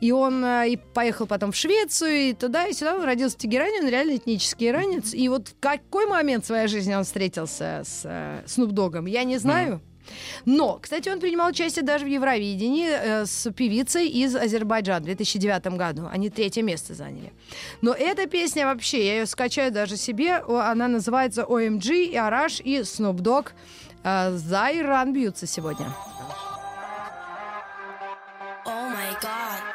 И 0.00 0.12
он 0.12 0.42
э, 0.44 0.70
и 0.70 0.76
поехал 0.76 1.26
потом 1.26 1.52
в 1.52 1.56
Швецию, 1.56 2.30
и 2.30 2.32
туда, 2.32 2.66
и 2.66 2.72
сюда. 2.72 2.96
Он 2.96 3.04
родился 3.04 3.36
в 3.36 3.38
Тегеране, 3.40 3.82
он 3.82 3.88
реально 3.88 4.16
этнический 4.16 4.68
иранец. 4.68 5.12
И 5.12 5.28
вот 5.28 5.48
в 5.48 5.54
какой 5.60 6.06
момент 6.06 6.44
в 6.44 6.46
своей 6.46 6.68
жизни 6.68 6.94
он 6.94 7.04
встретился 7.04 7.82
с 7.84 8.02
э, 8.04 8.42
Снуп 8.46 8.70
Догом, 8.70 9.04
я 9.04 9.24
не 9.24 9.36
знаю. 9.36 9.82
Но, 10.44 10.78
кстати, 10.80 11.08
он 11.08 11.20
принимал 11.20 11.50
участие 11.50 11.84
даже 11.84 12.04
в 12.04 12.08
Евровидении 12.08 12.88
э, 12.90 13.26
с 13.26 13.50
певицей 13.52 14.08
из 14.08 14.34
Азербайджана 14.34 15.00
в 15.00 15.04
2009 15.04 15.66
году. 15.76 16.08
Они 16.10 16.30
третье 16.30 16.62
место 16.62 16.94
заняли. 16.94 17.32
Но 17.82 17.92
эта 17.92 18.26
песня 18.26 18.66
вообще, 18.66 19.06
я 19.06 19.18
ее 19.20 19.26
скачаю 19.26 19.72
даже 19.72 19.96
себе, 19.96 20.36
она 20.36 20.88
называется 20.88 21.42
OMG, 21.42 22.04
и 22.04 22.16
Араш 22.16 22.60
и 22.60 22.78
Snoop 22.78 23.16
Dogg 23.16 23.48
э, 24.04 24.32
за 24.32 24.70
Иран 24.72 25.12
бьются 25.12 25.46
сегодня. 25.46 25.86
Oh 28.66 28.92
my 28.92 29.12
god. 29.20 29.69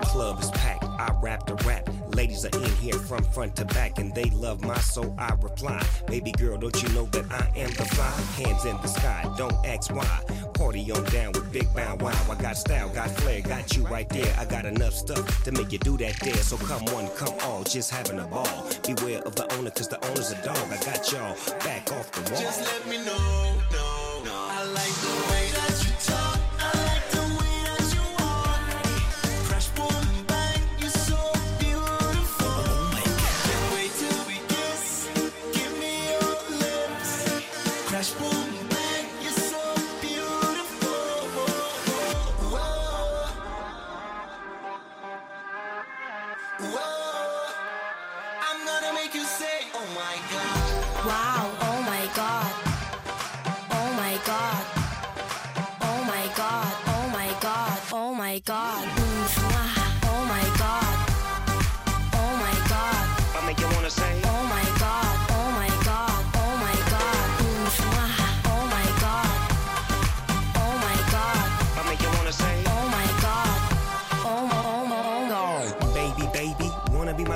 The 0.00 0.06
club 0.06 0.40
is 0.40 0.50
packed. 0.52 0.84
I 0.84 1.12
rap 1.20 1.46
the 1.46 1.54
rap. 1.66 1.88
Ladies 2.14 2.44
are 2.44 2.56
in 2.56 2.70
here 2.76 2.98
from 2.98 3.22
front 3.24 3.56
to 3.56 3.64
back, 3.64 3.98
and 3.98 4.14
they 4.14 4.30
love 4.30 4.62
my 4.64 4.78
soul. 4.78 5.14
I 5.18 5.34
reply, 5.40 5.84
baby 6.06 6.32
girl, 6.32 6.56
don't 6.56 6.80
you 6.82 6.88
know 6.90 7.06
that 7.06 7.24
I 7.30 7.48
am 7.56 7.70
the 7.70 7.84
fly? 7.84 8.10
Hands 8.42 8.64
in 8.64 8.76
the 8.76 8.86
sky, 8.88 9.24
don't 9.36 9.54
ask 9.66 9.92
why. 9.94 10.20
Party 10.54 10.90
on 10.90 11.04
down 11.04 11.32
with 11.32 11.52
Big 11.52 11.72
Bow 11.74 11.96
Wow. 12.00 12.12
I 12.30 12.34
got 12.40 12.56
style, 12.56 12.88
got 12.88 13.10
flair, 13.10 13.40
got 13.40 13.76
you 13.76 13.86
right 13.86 14.08
there. 14.08 14.34
I 14.38 14.44
got 14.44 14.66
enough 14.66 14.94
stuff 14.94 15.44
to 15.44 15.52
make 15.52 15.72
you 15.72 15.78
do 15.78 15.96
that 15.98 16.18
there. 16.20 16.34
So 16.36 16.56
come 16.56 16.84
one, 16.86 17.08
come 17.16 17.34
all, 17.42 17.64
just 17.64 17.90
having 17.90 18.18
a 18.18 18.26
ball. 18.26 18.66
Beware 18.86 19.20
of 19.22 19.34
the 19.34 19.52
owner, 19.54 19.70
cause 19.70 19.88
the 19.88 20.04
owner's 20.06 20.32
a 20.32 20.42
dog. 20.44 20.58
I 20.70 20.76
got 20.84 21.10
y'all 21.12 21.36
back 21.60 21.90
off 21.92 22.10
the 22.12 22.20
wall. 22.32 22.40
Just 22.40 22.60
let 22.62 22.88
me 22.88 23.04
know, 23.04 23.47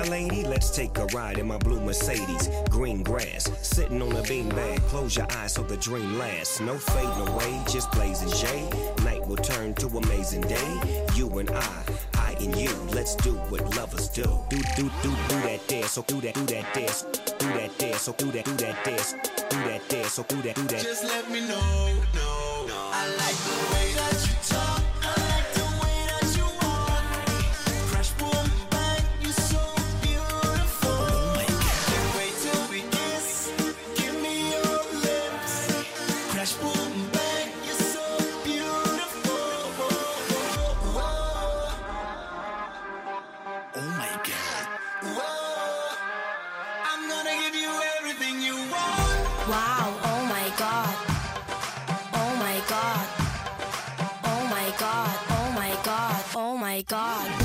my 0.03 0.09
lady? 0.09 0.45
Let's 0.45 0.71
take 0.71 0.97
a 0.99 1.07
ride 1.07 1.39
in 1.39 1.47
my 1.47 1.59
blue 1.59 1.81
Mercedes. 1.81 2.49
Green 2.71 3.03
grass, 3.03 3.51
sitting 3.63 4.03
on 4.03 4.13
a 4.13 4.23
beanbag. 4.23 4.81
Close 4.89 5.17
your 5.17 5.27
eyes 5.33 5.53
so 5.53 5.63
the 5.63 5.77
dream 5.77 6.19
lasts. 6.19 6.61
No 6.61 6.77
fading 6.77 7.29
away, 7.29 7.63
just 7.69 7.91
blazing 7.93 8.31
J. 8.31 8.69
Night 9.05 9.27
will 9.27 9.37
turn 9.37 9.75
to 9.75 9.87
amazing 9.87 10.43
day. 10.43 11.05
You 11.15 11.39
and 11.39 11.51
I, 11.51 11.83
I 12.15 12.33
and 12.41 12.57
you. 12.57 12.73
Let's 12.93 13.15
do 13.17 13.33
what 13.51 13.77
lovers 13.77 14.09
do. 14.09 14.25
Do 14.51 14.57
do 14.77 14.91
do 15.03 15.11
do 15.29 15.37
that 15.47 15.61
dance. 15.69 15.93
So 15.93 16.03
do 16.03 16.21
that 16.21 16.35
do 16.35 16.47
that 16.47 16.75
dance. 16.75 17.03
Do 17.39 17.47
that 17.47 17.79
dance. 17.79 18.03
So 18.03 18.13
do 18.13 18.31
that 18.33 18.45
do 18.45 18.53
that 18.53 18.85
dance. 18.85 19.13
Do 19.51 19.57
that 19.69 19.89
dance. 19.89 20.13
So 20.13 20.23
do 20.25 20.43
that 20.43 20.57
do 20.57 20.63
that. 20.63 20.83
Just 20.83 21.05
let 21.05 21.31
me 21.31 21.41
know, 21.41 21.95
no, 22.15 22.67
no. 22.67 22.91
I 22.93 23.07
like 23.19 23.37
the 23.37 23.75
way 23.75 23.93
that 23.95 24.13
you 24.27 24.42
god. 56.93 57.42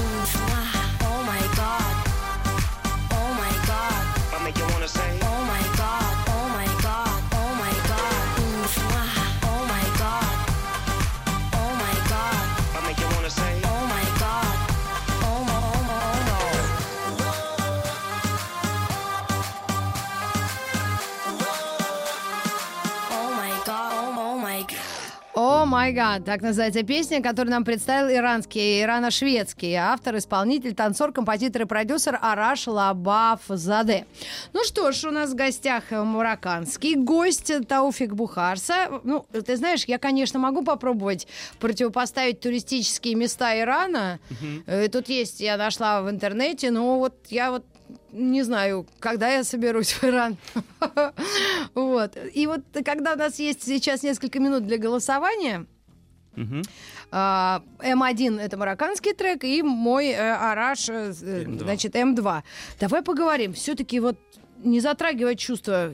Май 25.78 25.94
гад, 25.94 26.26
так 26.26 26.42
называется 26.42 26.82
песня, 26.82 27.22
которую 27.22 27.52
нам 27.52 27.64
представил 27.64 28.10
иранский, 28.10 28.82
ирано-шведский 28.82 29.76
автор, 29.76 30.18
исполнитель, 30.18 30.74
танцор, 30.74 31.12
композитор 31.12 31.62
и 31.62 31.66
продюсер 31.66 32.18
Араш 32.20 32.66
Лабаф 32.66 33.42
Заде. 33.48 34.08
Ну 34.54 34.64
что 34.64 34.92
ж, 34.92 35.04
у 35.04 35.12
нас 35.12 35.34
в 35.34 35.36
гостях 35.36 35.84
марокканский 35.92 36.96
гость 36.96 37.52
Тауфик 37.68 38.16
Бухарса. 38.16 39.02
Ну, 39.04 39.28
ты 39.32 39.56
знаешь, 39.56 39.86
я, 39.86 40.00
конечно, 40.00 40.40
могу 40.40 40.64
попробовать 40.64 41.28
противопоставить 41.60 42.40
туристические 42.40 43.14
места 43.14 43.56
Ирана. 43.60 44.20
Э, 44.66 44.88
Тут 44.88 45.10
есть, 45.10 45.42
я 45.42 45.58
нашла 45.58 46.02
в 46.02 46.10
интернете, 46.10 46.72
но 46.72 46.98
вот 46.98 47.14
я 47.30 47.52
вот 47.52 47.64
не 48.12 48.44
знаю, 48.44 48.86
когда 49.00 49.30
я 49.30 49.44
соберусь 49.44 49.92
в 49.94 50.04
Иран. 50.04 50.38
Вот. 51.74 52.18
И 52.34 52.48
вот 52.48 52.62
когда 52.86 53.14
у 53.14 53.18
нас 53.18 53.40
есть 53.40 53.64
сейчас 53.64 54.04
несколько 54.04 54.40
минут 54.40 54.66
для 54.66 54.78
голосования, 54.78 55.66
Мгм. 56.36 56.62
а, 57.12 57.62
М1 57.80 58.40
это 58.40 58.58
марокканский 58.58 59.14
трек, 59.14 59.44
и 59.44 59.62
мой 59.64 60.08
э, 60.10 60.18
Араш, 60.36 60.90
э, 60.90 61.14
э, 61.22 61.44
М2. 61.46 61.60
значит, 61.64 61.96
М2. 61.96 62.44
Давай 62.80 63.02
поговорим. 63.02 63.54
Все-таки 63.54 64.00
вот 64.00 64.18
не 64.64 64.80
затрагивать 64.80 65.40
чувства 65.40 65.94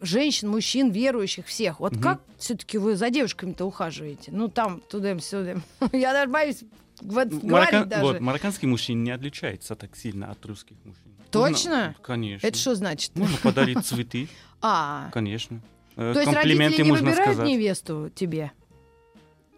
женщин, 0.00 0.48
мужчин, 0.48 0.90
верующих, 0.90 1.46
всех. 1.46 1.80
Вот 1.80 1.96
как 2.00 2.20
все-таки 2.38 2.78
вы 2.78 2.96
за 2.96 3.10
девушками-то 3.10 3.64
ухаживаете? 3.64 4.30
Ну, 4.32 4.48
там, 4.48 4.80
туда 4.88 5.18
сюда 5.18 5.56
Я 5.92 6.12
даже 6.12 6.30
боюсь 6.30 6.62
вот 7.00 7.28
Мароккан- 7.28 7.86
даже. 7.86 8.02
Вот, 8.02 8.20
марокканский 8.20 8.68
мужчин 8.68 9.02
не 9.02 9.10
отличается 9.10 9.74
так 9.74 9.96
сильно 9.96 10.30
от 10.30 10.44
русских 10.46 10.76
мужчин. 10.84 11.11
Точно? 11.32 11.70
Можно- 11.70 11.94
конечно. 12.02 12.46
Это 12.46 12.58
что 12.58 12.74
значит? 12.74 13.16
Можно 13.16 13.36
подарить 13.42 13.84
цветы, 13.84 14.28
А, 14.62 15.10
конечно. 15.12 15.60
Э, 15.96 16.12
то 16.14 16.20
есть 16.20 16.32
родители 16.32 16.82
не 16.82 16.90
выбирают 16.92 17.38
невесту 17.42 18.10
тебе? 18.14 18.52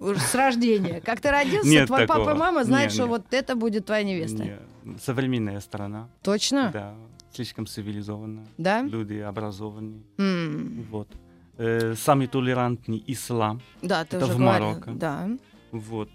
С 0.01 0.35
рождения. 0.35 1.01
Как 1.01 1.21
ты 1.21 1.31
родился, 1.31 1.69
Нет 1.69 1.87
твой 1.87 2.07
папа 2.07 2.21
и 2.21 2.25
такого. 2.25 2.35
мама 2.39 2.65
знают, 2.65 2.91
Не, 2.91 2.95
что 2.95 3.05
не. 3.05 3.09
вот 3.11 3.23
это 3.33 3.55
будет 3.55 3.87
твоя 3.87 4.03
невеста. 4.03 4.45
Не, 4.45 4.99
Современная 4.99 5.61
страна, 5.61 6.09
Точно? 6.23 6.71
да, 6.73 6.95
слишком 7.33 7.67
цивилизованная. 7.67 8.47
Да? 8.59 8.83
Люди 8.83 9.15
образованные. 9.15 10.03
М, 10.19 10.87
Вот. 10.91 11.09
Э, 11.57 11.95
самый 11.97 12.27
толерантный 12.27 13.03
ислам. 13.07 13.63
Да, 13.81 14.05
ты 14.05 14.17
Это 14.17 14.27
уже 14.27 14.35
в 14.35 14.39
говорил. 14.39 14.67
Марокко. 14.67 14.91
Да. 14.91 15.29
Вот. 15.71 16.11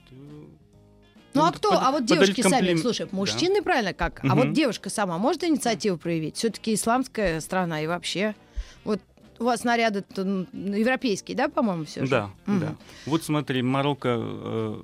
Ну 1.34 1.44
а 1.44 1.52
кто? 1.52 1.70
под- 1.72 1.80
А 1.82 1.92
вот 1.92 2.06
девушки 2.06 2.42
сами, 2.42 2.68
комплим- 2.74 2.78
слушай, 2.80 3.06
Да. 3.10 3.16
мужчины 3.16 3.62
правильно 3.62 3.94
как? 3.94 4.20
А 4.24 4.36
вот 4.36 4.54
девушка 4.54 4.90
сама 4.90 5.18
может 5.18 5.44
инициативу 5.44 5.98
проявить? 5.98 6.36
Все-таки 6.38 6.74
исламская 6.74 7.40
страна 7.42 7.82
и 7.82 7.88
вообще. 7.88 8.36
Вот 8.84 9.00
у 9.40 9.44
вас 9.46 9.64
наряды 9.64 10.04
европейские, 10.18 11.38
да, 11.38 11.48
по-моему, 11.50 11.86
все 11.86 12.04
же? 12.06 12.10
Да, 12.12 12.30
Мгм. 12.46 12.60
да. 12.60 12.76
Вот 13.06 13.24
смотри, 13.24 13.62
Марокко 13.62 14.18
э, 14.20 14.82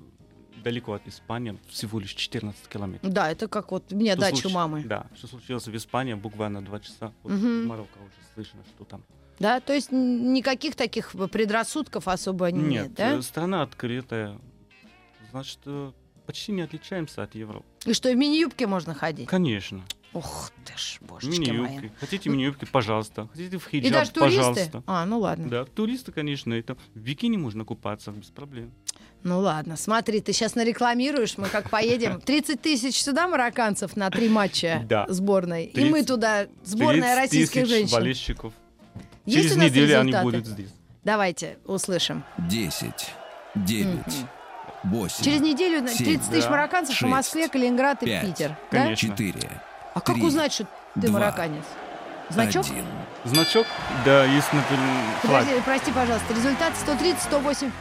далеко 0.63 0.93
от 0.93 1.08
Испании, 1.08 1.58
всего 1.69 1.99
лишь 1.99 2.13
14 2.13 2.67
километров. 2.67 3.12
Да, 3.12 3.29
это 3.31 3.47
как 3.47 3.71
вот 3.71 3.91
у 3.91 3.95
меня 3.95 4.13
Что 4.13 4.21
дача 4.21 4.41
случ- 4.43 4.53
мамы. 4.53 4.84
Да, 4.86 5.08
что 5.15 5.27
случилось 5.27 5.67
в 5.67 5.75
Испании, 5.75 6.13
буквально 6.13 6.63
два 6.63 6.79
часа. 6.79 7.12
Вот 7.23 7.34
в 7.34 7.65
Марокко 7.65 7.97
уже 7.99 8.13
слышно, 8.34 8.60
что 8.75 8.86
там. 8.86 9.03
Да, 9.39 9.60
то 9.60 9.73
есть 9.73 9.91
никаких 9.91 10.75
таких 10.75 11.12
предрассудков 11.31 12.08
особо 12.08 12.51
нет, 12.51 12.65
Нет, 12.88 12.93
да? 12.93 13.13
э, 13.17 13.21
страна 13.21 13.63
открытая. 13.63 14.38
Значит, 15.31 15.60
э, 15.65 15.91
почти 16.25 16.51
не 16.51 16.61
отличаемся 16.61 17.23
от 17.23 17.35
Европы. 17.35 17.65
И 17.85 17.93
что, 17.93 18.11
в 18.11 18.15
мини-юбке 18.15 18.67
можно 18.67 18.93
ходить? 18.93 19.27
Конечно. 19.27 19.81
Ух 20.13 20.49
ты 20.65 20.77
ж, 20.77 20.97
божечки 21.01 21.51
мои. 21.51 21.59
Мини-юбки. 21.59 21.91
Хотите 21.99 22.29
мини-юбки, 22.29 22.65
пожалуйста. 22.65 23.27
Хотите 23.31 23.57
в 23.57 23.67
И 23.67 23.81
хиджаб, 23.81 23.91
даже 23.93 24.11
туристы? 24.11 24.38
пожалуйста. 24.39 24.83
А, 24.88 25.05
ну 25.05 25.19
ладно. 25.19 25.49
Да, 25.49 25.65
туристы, 25.65 26.11
конечно, 26.13 26.53
это 26.53 26.75
в 26.93 26.99
бикини 26.99 27.35
можно 27.38 27.65
купаться 27.65 28.11
без 28.11 28.27
проблем. 28.27 28.71
Ну 29.23 29.39
ладно, 29.39 29.75
смотри, 29.75 30.21
ты 30.21 30.31
сейчас 30.33 30.55
нарекламируешь, 30.55 31.38
мы 31.38 31.47
как 31.49 31.69
поедем. 31.69 32.21
30 32.25 32.61
тысяч 32.61 33.01
сюда 33.01 33.27
марокканцев 33.27 33.95
на 33.97 34.09
три 34.09 34.29
матча 34.29 34.85
Да. 34.88 35.05
сборной. 35.09 35.65
И 35.65 35.83
мы 35.85 35.99
30 36.03 36.07
туда, 36.07 36.47
сборная 36.63 37.15
30 37.15 37.17
российских 37.17 37.61
тысяч 37.63 37.69
женщин. 37.73 37.93
болельщиков. 37.93 38.53
Есть 39.25 39.38
Через 39.49 39.55
у 39.57 39.59
нас 39.59 39.71
неделю 39.71 39.99
они 39.99 40.11
результаты? 40.11 40.23
будут 40.23 40.45
здесь. 40.47 40.69
Давайте 41.03 41.57
услышим. 41.65 42.23
10, 42.38 42.93
9, 43.55 43.97
8, 44.84 45.23
Через 45.23 45.41
неделю 45.41 45.82
на- 45.82 45.89
семь, 45.89 46.06
30 46.06 46.30
тысяч 46.30 46.43
да, 46.45 46.49
марокканцев 46.51 46.95
по 46.95 46.99
шесть, 46.99 47.12
Москве, 47.12 47.47
Калининград 47.49 48.04
и 48.04 48.06
пять, 48.06 48.25
Питер. 48.25 48.49
Да? 48.71 48.84
Конечно. 48.84 49.10
4, 49.10 49.49
А 49.93 50.01
как 50.01 50.15
три, 50.15 50.23
узнать, 50.25 50.54
что 50.54 50.67
ты 50.95 51.08
два, 51.08 51.19
марокканец? 51.19 51.63
Значок? 52.30 52.65
1. 52.65 52.86
Значок? 53.25 53.67
Да, 54.06 54.25
есть, 54.25 54.51
например, 54.54 54.86
флаг. 55.21 55.43
Подожди, 55.43 55.62
прости, 55.65 55.91
пожалуйста. 55.91 56.34
Результат 56.34 56.73
130, 56.75 57.21
108. 57.23 57.71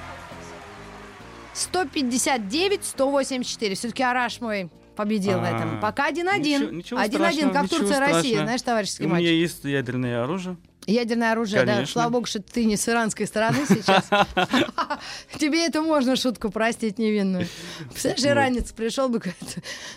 159, 1.53 2.85
184. 2.85 3.75
Все-таки 3.75 4.03
Араш 4.03 4.40
мой 4.40 4.70
победил 4.97 5.38
в 5.40 5.44
этом. 5.44 5.79
А, 5.79 5.81
Пока 5.81 6.09
1-1. 6.09 6.61
ничего- 6.61 6.70
ничего 6.70 7.01
1-1, 7.01 7.53
как 7.53 7.66
страшного, 7.66 7.68
Турция, 7.68 7.87
ничего 7.87 8.01
Россия. 8.01 8.20
страшного. 8.20 8.44
Знаешь, 8.47 8.62
товарищеский 8.62 9.07
У 9.07 9.09
матч. 9.09 9.20
меня 9.20 9.31
есть 9.33 9.64
ядерное 9.64 10.23
оружие. 10.25 10.57
Ядерное 10.87 11.33
оружие, 11.33 11.61
Конечно. 11.61 11.83
да. 11.83 11.87
Слава 11.87 12.11
богу, 12.11 12.27
что 12.27 12.42
ты 12.42 12.64
не 12.64 12.77
с 12.77 12.88
иранской 12.88 13.27
стороны 13.27 13.64
сейчас. 13.66 14.09
Тебе 15.38 15.66
это 15.66 15.81
можно 15.83 16.16
шутку 16.16 16.51
простить 16.51 16.99
невинную. 16.99 17.47
Представляешь, 17.90 18.25
иранец 18.25 18.73
пришел 18.73 19.09
бы, 19.09 19.23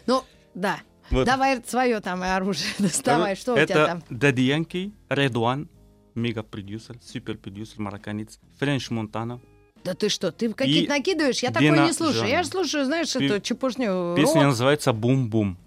ну, 0.05 0.23
да. 0.53 0.79
Давай 1.11 1.61
свое 1.65 1.99
там 1.99 2.23
оружие 2.23 2.69
доставай. 2.79 3.35
Что 3.35 3.53
у 3.53 3.65
тебя 3.65 3.85
там? 3.85 4.03
Дадиянки, 4.09 4.91
Редуан, 5.09 5.69
мега-продюсер, 6.15 6.97
супер-продюсер, 7.01 7.79
марокканец, 7.79 8.39
Френч 8.59 8.89
Монтана, 8.89 9.39
да 9.83 9.93
ты 9.93 10.09
что, 10.09 10.33
ты 10.33 10.51
какие-то 10.51 10.89
накидываешь? 10.89 11.39
Я 11.39 11.51
такое 11.51 11.85
не 11.85 11.93
слушаю. 11.93 12.19
Жанна. 12.19 12.29
Я 12.29 12.43
же 12.43 12.49
слушаю, 12.49 12.83
знаешь, 12.83 13.15
эту 13.15 13.39
чепушню. 13.39 14.15
Песня 14.17 14.41
рок. 14.41 14.49
называется 14.49 14.91
«Бум-бум». 14.91 15.57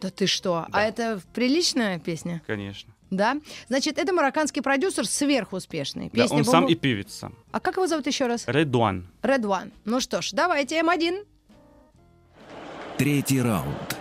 Да 0.00 0.08
ты 0.08 0.26
что? 0.26 0.54
А 0.54 0.70
да. 0.70 0.78
А 0.78 0.82
это 0.82 1.20
приличная 1.34 1.98
песня? 1.98 2.42
Конечно. 2.46 2.94
Да. 3.10 3.36
Значит, 3.68 3.98
это 3.98 4.12
марокканский 4.12 4.62
продюсер 4.62 5.06
сверхуспешный. 5.06 6.10
Да, 6.12 6.22
Песня 6.22 6.38
он 6.38 6.44
сам 6.44 6.66
и 6.66 6.74
певец 6.74 7.12
сам. 7.12 7.34
А 7.52 7.60
как 7.60 7.76
его 7.76 7.86
зовут 7.86 8.06
еще 8.06 8.26
раз? 8.26 8.44
Редуан. 8.46 9.06
Редуан. 9.22 9.72
Ну 9.84 10.00
что 10.00 10.22
ж, 10.22 10.30
давайте 10.32 10.80
М1. 10.80 11.24
Третий 12.98 13.40
раунд. 13.40 13.96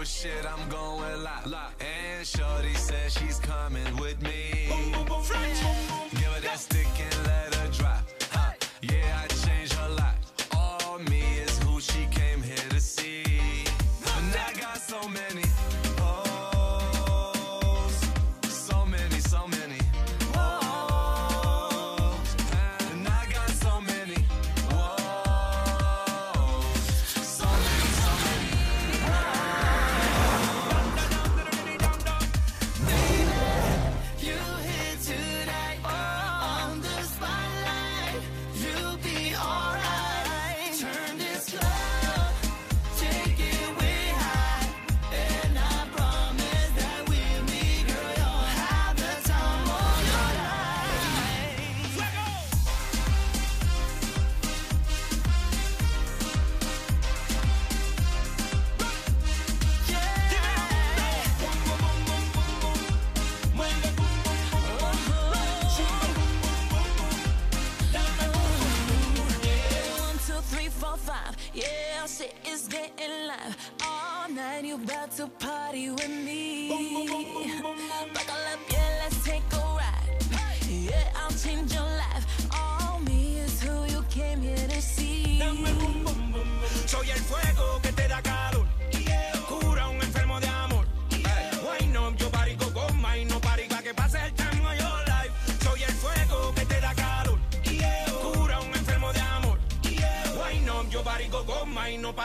Oh 0.00 0.04
shit, 0.04 0.46
I'm 0.46 0.68
going 0.68 1.24
la 1.24 1.40
la. 1.46 1.66
And 1.80 2.24
Shorty 2.24 2.72
says 2.74 3.14
she's 3.14 3.40
coming 3.40 3.96
with 3.96 4.22
me. 4.22 4.68
Boom, 4.68 4.92
boom, 4.92 5.06
boom, 5.06 5.22
Give 6.12 6.32
her 6.34 6.40
that 6.40 6.60
stick. 6.60 6.87
now 71.98 72.06
shit 72.06 72.34
is 72.46 72.68
getting 72.68 73.26
live. 73.26 73.56
All 73.82 74.28
night 74.28 74.64
you 74.64 74.76
about 74.76 75.10
to 75.16 75.26
party 75.26 75.90
with 75.90 76.08
me. 76.08 76.70
Buckle 78.14 78.44
up 78.52 78.77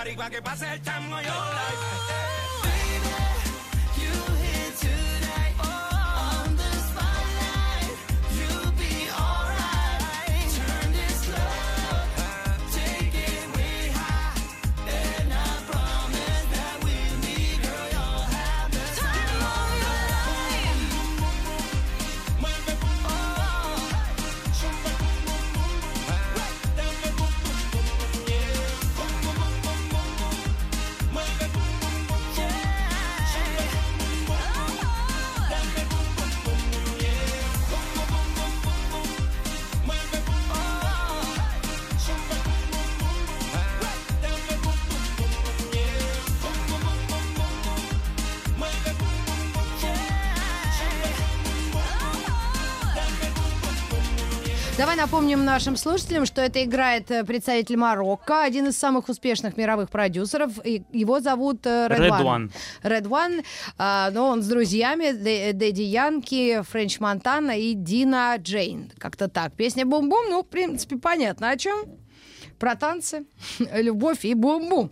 party 0.04 0.18
pa' 0.18 0.30
que 0.30 0.42
pase 0.42 0.74
el 0.74 0.82
chango 0.82 1.22
yo. 1.22 2.33
Давай 54.76 54.96
напомним 54.96 55.46
нашим 55.46 55.76
слушателям, 55.76 56.26
что 56.26 56.42
это 56.42 56.64
играет 56.64 57.12
э, 57.12 57.24
представитель 57.24 57.78
Марокко, 57.78 58.44
один 58.44 58.68
из 58.68 58.78
самых 58.78 59.08
успешных 59.08 59.56
мировых 59.56 59.92
продюсеров. 59.92 60.66
Его 60.66 61.20
зовут 61.20 61.66
э, 61.68 61.88
Редван. 61.92 62.52
Редван. 62.82 63.44
Но 63.78 64.28
он 64.30 64.42
с 64.42 64.48
друзьями 64.48 65.12
Дэдди 65.52 65.82
Янки, 65.82 66.64
Френч 66.64 67.00
Монтана 67.00 67.52
и 67.52 67.74
Дина 67.74 68.36
Джейн. 68.40 68.92
Как-то 68.98 69.28
так. 69.28 69.54
Песня 69.54 69.86
«Бум-бум», 69.86 70.26
ну, 70.30 70.42
в 70.42 70.48
принципе, 70.48 70.98
понятно 70.98 71.52
о 71.52 71.58
чем. 71.58 71.86
Про 72.58 72.76
танцы, 72.76 73.26
любовь 73.74 74.26
и 74.26 74.34
бум-бум 74.34 74.92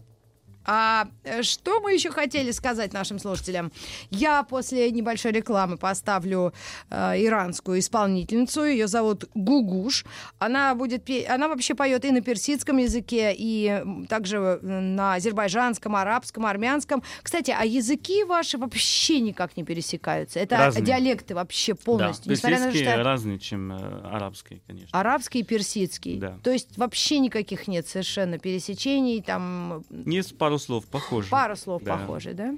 э, 0.65 1.41
что 1.43 1.80
мы 1.82 1.93
еще 1.93 2.12
хотели 2.12 2.52
сказать 2.52 2.93
нашим 2.93 3.19
слушателям? 3.19 3.71
Я 4.10 4.43
после 4.43 4.91
небольшой 4.91 5.32
рекламы 5.32 5.78
поставлю 5.78 6.54
э, 6.89 7.24
иранскую 7.26 7.80
исполнительницу. 7.80 8.63
Ее 8.63 8.88
зовут 8.88 9.26
Гугуш. 9.34 10.06
Она 10.39 10.76
будет, 10.76 11.04
пе- 11.04 11.26
она 11.26 11.47
вообще 11.47 11.76
поет 11.76 12.06
и 12.06 12.12
на 12.12 12.21
персидском 12.21 12.78
языке, 12.78 13.34
и 13.38 13.84
также 14.10 14.38
э, 14.38 14.60
на 14.65 15.15
азербайджанском, 15.15 15.95
арабском, 15.95 16.45
армянском. 16.45 17.04
Кстати, 17.24 17.56
а 17.58 17.65
языки 17.65 18.24
ваши 18.24 18.58
вообще 18.58 19.19
никак 19.19 19.58
не 19.58 19.63
пересекаются. 19.63 20.39
Это 20.39 20.58
Разные. 20.58 20.86
диалекты 20.86 21.36
вообще 21.36 21.76
полностью. 21.76 22.26
Да, 22.28 22.32
несмотря 22.34 22.60
на 22.60 22.65
то, 22.65 22.71
персидские 22.71 22.93
что 22.93 23.04
разные, 23.04 23.39
чем 23.39 23.71
э, 23.74 24.02
арабские, 24.04 24.62
конечно. 24.67 25.00
арабский 25.00 25.39
и 25.39 25.43
персидский. 25.43 26.17
Да. 26.17 26.38
То 26.43 26.52
есть 26.52 26.78
вообще 26.78 27.19
никаких 27.19 27.67
нет 27.67 27.88
совершенно 27.88 28.38
пересечений. 28.38 29.21
Там 29.21 29.84
Есть 29.89 30.38
пару 30.52 30.60
слов 30.60 30.86
похожих. 30.88 31.30
пару 31.32 31.56
слов 31.56 31.82
Да. 31.84 31.98
похожи, 31.98 32.34
да? 32.34 32.54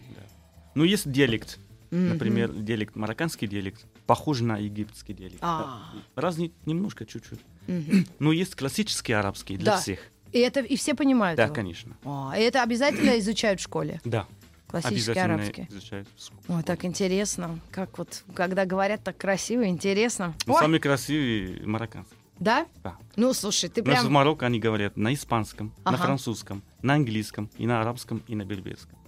Ну, 0.76 0.84
есть 0.84 1.10
диалект. 1.12 1.60
Например, 1.92 2.52
диалект, 2.52 2.96
марокканский 2.96 3.48
диалект, 3.48 3.86
похож 4.08 4.42
на 4.42 4.58
египетский 4.58 5.14
диалект. 5.14 5.38
А. 5.42 5.94
Да. 6.16 6.32
Немножко, 6.66 7.06
чуть-чуть. 7.06 7.40
Но 8.20 8.32
есть 8.32 8.56
классический 8.56 9.14
арабский 9.14 9.58
для 9.58 9.74
Да. 9.74 9.78
всех. 9.78 10.00
И 10.32 10.40
это 10.40 10.62
и 10.62 10.76
все 10.76 10.96
понимают. 10.96 11.38
Да, 11.38 11.44
его? 11.44 11.54
конечно. 11.54 11.96
А, 12.04 12.34
и 12.36 12.42
это 12.42 12.64
обязательно 12.64 13.12
изучают 13.20 13.60
в 13.60 13.64
школе. 13.64 14.02
Да. 14.04 14.26
Классический 14.68 15.20
арабский. 15.20 15.68
изучают. 15.70 16.08
Ой, 16.48 16.64
так 16.64 16.84
интересно. 16.84 17.60
Как 17.70 17.96
вот, 18.00 18.24
когда 18.34 18.66
говорят 18.66 19.04
так 19.04 19.16
красиво, 19.18 19.68
интересно. 19.68 20.34
Ну, 20.48 20.56
Ой, 20.56 20.60
самый 20.60 20.80
красивый 20.80 21.64
марокканский. 21.64 22.18
Да? 22.40 22.66
Да. 22.84 22.96
Ну, 23.16 23.32
слушай, 23.36 23.70
ты 23.70 23.84
У 23.84 23.86
нас 23.86 24.00
в 24.00 24.02
прям... 24.02 24.14
Марокко 24.14 24.48
они 24.48 24.60
говорят 24.60 24.98
на 24.98 25.14
испанском, 25.14 25.72
на 25.86 25.92
Ага. 25.92 26.06
французском, 26.06 26.64
на 26.83 26.95
английском, 26.95 27.49
и 27.59 27.67
на 27.67 27.81
арабском, 27.81 28.23
и 28.29 28.35
на 28.37 28.45
берберском. 28.45 28.99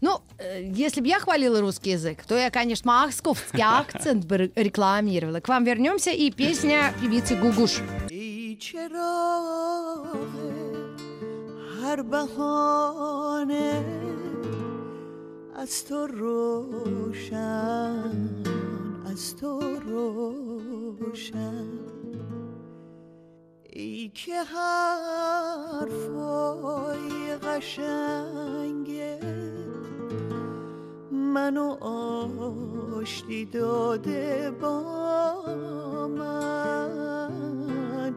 Ну, 0.00 0.20
э, 0.38 0.62
если 0.86 1.00
бы 1.00 1.06
я 1.08 1.18
хвалила 1.20 1.60
русский 1.60 1.90
язык, 1.90 2.24
то 2.26 2.36
я, 2.36 2.50
конечно, 2.50 2.90
московский 2.92 3.62
акцент 3.62 4.24
бы 4.26 4.36
ре- 4.36 4.50
рекламировала. 4.56 5.40
К 5.40 5.48
вам 5.48 5.64
вернемся 5.64 6.10
и 6.10 6.30
песня 6.30 6.92
певицы 7.00 7.36
Гугуш. 7.36 7.80
ای 8.10 8.56
چراغ 8.56 10.06
هر 11.82 12.02
بهانه 12.02 13.84
از 15.56 15.84
تو 15.84 16.06
روشن 17.26 18.02
از 19.12 19.36
تو 19.36 19.60
روشن 19.86 21.66
ای 23.79 24.11
که 24.13 24.43
حرفای 24.43 25.87
قشنگه 27.43 29.19
منو 31.11 31.77
آشتی 32.97 33.45
داده 33.45 34.51
با 34.51 34.83
من. 36.17 38.15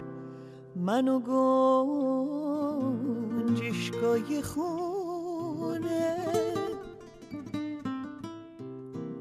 منو 0.76 1.20
گنجشگاه 3.50 4.42
خونه 4.42 6.16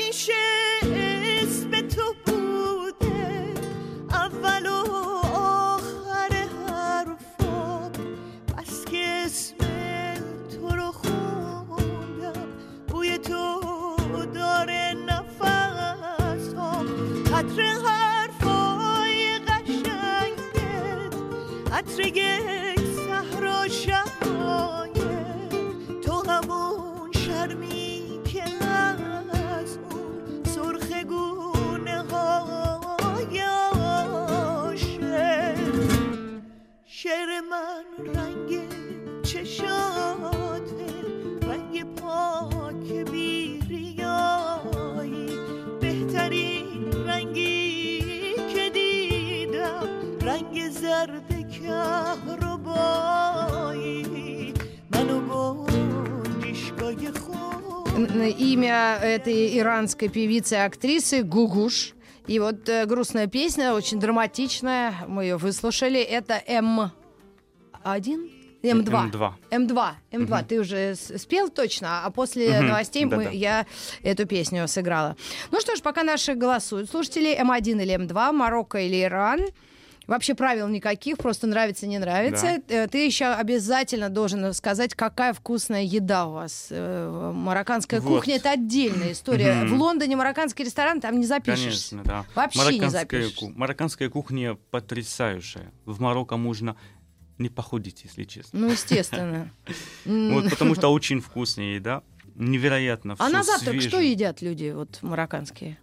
همیشه 0.01 0.33
اسم 1.43 1.89
تو 1.89 2.15
بوده. 2.27 3.55
اول 4.11 4.67
و 4.67 4.73
آخر 5.35 6.49
حرفام 6.69 7.93
بس 8.59 8.85
که 8.85 9.23
اسم 9.25 9.57
تو 10.49 10.69
رو 10.77 10.93
خوندم. 10.93 12.49
بوی 12.89 13.19
تو 13.19 13.61
داره 14.35 14.97
نفس 15.07 16.55
هم 16.55 16.87
عطر 17.35 17.63
حرفای 17.63 19.39
قشنگت. 19.39 21.15
عطر 21.73 22.09
Имя 58.31 58.99
этой 59.03 59.59
иранской 59.59 60.09
певицы 60.09 60.55
и 60.55 60.59
актрисы 60.59 61.23
Гугуш. 61.23 61.93
И 62.27 62.39
вот 62.39 62.69
э, 62.69 62.87
грустная 62.87 63.27
песня, 63.27 63.73
очень 63.75 63.99
драматичная. 63.99 64.95
Мы 65.09 65.25
ее 65.25 65.37
выслушали. 65.37 66.01
Это 66.01 66.41
М1? 66.47 66.91
М2. 68.63 68.85
М2. 69.11 69.33
М2. 69.51 69.91
М2. 70.13 70.45
Ты 70.47 70.61
уже 70.61 70.95
спел 70.95 71.49
точно, 71.49 72.05
а 72.05 72.11
после 72.11 72.59
Мгм. 72.59 72.67
новостей 72.69 73.05
мы, 73.07 73.11
Да-да. 73.25 73.31
я 73.31 73.67
эту 74.03 74.27
песню 74.27 74.69
сыграла. 74.69 75.17
Ну 75.51 75.61
что 75.61 75.77
ж, 75.77 75.81
пока 75.81 76.03
наши 76.03 76.35
голосуют. 76.35 76.91
Слушатели 76.91 77.35
М1 77.41 77.83
или 77.83 77.95
М2, 77.97 78.33
Марокко 78.33 78.79
или 78.79 79.03
Иран. 79.03 79.41
Вообще 80.11 80.35
правил 80.35 80.67
никаких, 80.67 81.19
просто 81.19 81.47
нравится, 81.47 81.87
не 81.87 82.01
нравится. 82.01 82.61
Э, 82.69 82.89
Ты 82.89 83.07
еще 83.07 83.27
обязательно 83.27 84.09
должен 84.09 84.53
сказать, 84.55 84.93
какая 84.95 85.33
вкусная 85.33 85.85
еда 85.85 86.27
у 86.27 86.33
вас. 86.33 86.67
Э, 86.71 87.31
Марокканская 87.33 88.01
Вот. 88.01 88.17
кухня 88.17 88.35
это 88.35 88.51
отдельная 88.51 89.13
история. 89.13 89.65
В 89.67 89.73
Лондоне 89.73 90.17
марокканский 90.17 90.65
ресторан, 90.65 91.01
там 91.01 91.21
не 91.21 91.27
запишешься. 91.27 91.91
Конечно, 91.91 92.03
да. 92.03 92.25
Вообще 92.35 92.79
не 92.81 92.91
запишешься. 92.91 93.53
марокканская 93.55 94.09
кухня 94.11 94.57
потрясающая. 94.73 95.71
В 95.85 96.01
Марокко 96.01 96.37
можно 96.37 96.75
не 97.39 97.49
походить, 97.49 98.03
если 98.03 98.25
честно. 98.25 98.59
Ну, 98.59 98.71
естественно. 98.73 99.49
Вот, 100.05 100.51
потому 100.51 100.75
что 100.75 100.89
очень 100.89 101.21
вкусная 101.21 101.75
еда. 101.77 102.03
Невероятно 102.35 103.15
А 103.17 103.29
на 103.29 103.45
завтрак 103.45 103.75
свежее. 103.75 103.89
что 103.91 104.01
едят 104.01 104.43
люди 104.43 104.73
вот 104.75 104.99
марокканские? 105.03 105.79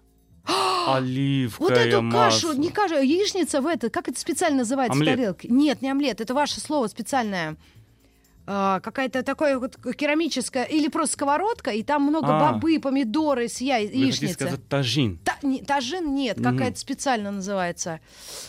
Оливковое 0.96 1.70
Вот 1.70 1.78
эту 1.78 2.02
масло. 2.02 2.50
кашу, 2.50 2.60
не 2.60 2.70
кашу, 2.70 2.96
яичница 2.96 3.62
в 3.62 3.68
это, 3.68 3.90
как 3.90 4.08
это 4.08 4.20
специально 4.20 4.60
называется 4.60 4.94
Омлет. 4.94 5.14
в 5.14 5.18
тарелке? 5.18 5.48
Нет, 5.50 5.82
не 5.82 5.90
омлет, 5.90 6.22
это 6.22 6.34
ваше 6.34 6.60
слово 6.60 6.88
специальное. 6.88 7.56
а, 8.50 8.80
какая-то 8.80 9.24
такая 9.24 9.60
вот 9.60 9.76
керамическая 9.98 10.64
или 10.64 10.88
просто 10.88 11.14
сковородка, 11.16 11.72
и 11.72 11.84
там 11.84 12.04
много 12.04 12.28
А. 12.30 12.54
бобы, 12.54 12.80
помидоры 12.80 13.50
с 13.50 13.60
яй- 13.60 13.82
Вы 13.82 13.88
хотите 13.90 14.06
яичницы. 14.06 14.34
сказать 14.36 14.68
тажин, 14.70 15.20
Та- 15.26 15.36
не- 15.44 15.62
тажин 15.62 16.16
нет, 16.16 16.38
какая-то 16.42 16.80
специально 16.80 17.30
называется. 17.32 18.00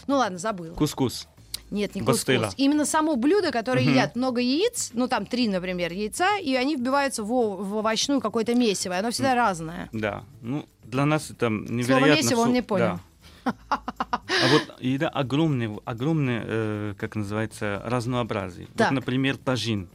Ну 0.07 0.17
ладно, 0.19 0.39
забыла. 0.39 0.75
кускус. 0.75 1.27
Нет, 1.71 1.95
не 1.95 2.03
Бастыла. 2.03 2.45
кускус. 2.47 2.55
Именно 2.59 2.85
само 2.87 3.17
блюдо, 3.17 3.51
которое 3.53 3.83
Мгм. 3.83 3.91
едят 3.91 4.17
много 4.17 4.41
яиц, 4.41 4.91
ну 4.95 5.07
там 5.09 5.27
три, 5.27 5.49
например, 5.49 5.93
яйца, 5.93 6.39
и 6.39 6.55
они 6.55 6.77
вбиваются 6.77 7.23
в, 7.23 7.27
в 7.29 7.75
овощную 7.77 8.21
какое-то 8.21 8.55
месиво, 8.55 8.97
оно 8.99 9.11
всегда 9.11 9.35
разное. 9.35 9.89
Да, 9.93 10.25
ну 10.41 10.67
для 10.85 11.05
нас 11.05 11.31
это 11.31 11.49
невероятно. 11.51 12.23
месиво 12.23 12.41
он 12.41 12.53
не 12.53 12.63
понял. 12.63 12.99
Да. 13.45 13.55
А 13.71 14.49
вот 14.53 14.81
еда 14.81 15.09
огромное, 15.09 15.79
огромное, 15.85 16.43
э, 16.47 16.95
как 16.99 17.17
называется, 17.17 17.83
разнообразие. 17.85 18.69
Так. 18.77 18.89
Вот, 18.91 18.95
например, 18.97 19.37
тажин. 19.37 19.89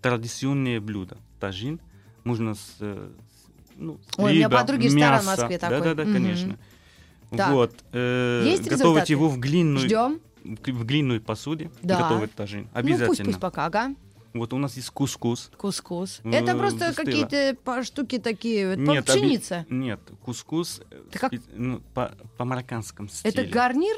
Традиционное 0.00 0.80
блюдо. 0.80 1.16
Тажин 1.40 1.80
можно 2.24 2.54
с, 2.54 2.76
э, 2.80 3.10
ну, 3.76 3.98
Ой, 4.16 4.32
у 4.32 4.34
меня 4.34 4.48
подруги 4.48 4.84
ресторан 4.86 5.20
в 5.20 5.26
мяса. 5.26 5.40
Москве 5.42 5.58
такой. 5.58 5.78
Да, 5.78 5.84
да, 5.84 5.94
да, 5.94 6.02
Мгм. 6.04 6.12
конечно. 6.12 6.58
Так. 7.36 7.50
Вот. 7.50 7.74
э, 7.92 8.42
Есть 8.46 8.62
готовить 8.64 8.80
результаты? 8.80 9.12
его 9.12 9.28
в 9.28 9.38
глиняной, 9.38 9.80
Ждем. 9.82 10.20
В 10.44 10.84
глиняной 10.84 11.20
посуде. 11.20 11.70
Да. 11.82 12.02
Готовить 12.02 12.34
тажин. 12.34 12.64
Ну 12.72 12.78
Обязательно. 12.78 13.08
пусть, 13.08 13.24
пусть 13.24 13.40
пока, 13.40 13.66
ага. 13.66 13.94
Вот 14.32 14.52
у 14.52 14.58
нас 14.58 14.76
есть 14.76 14.90
кускус. 14.90 15.50
Кускус. 15.56 16.20
М, 16.22 16.32
Это 16.32 16.56
просто 16.56 16.94
какие-то 16.94 17.56
штуки 17.82 18.18
такие, 18.18 18.76
Нет, 18.76 19.08
оби- 19.10 19.18
пшеница. 19.18 19.66
Нет, 19.68 20.00
кускус 20.24 20.82
э, 20.90 21.02
Это 21.10 21.18
как- 21.18 21.32
ну, 21.54 21.80
по, 21.94 22.12
по 22.36 22.44
марокканскому 22.44 23.08
стилю. 23.08 23.32
Это 23.32 23.44
гарнир 23.52 23.96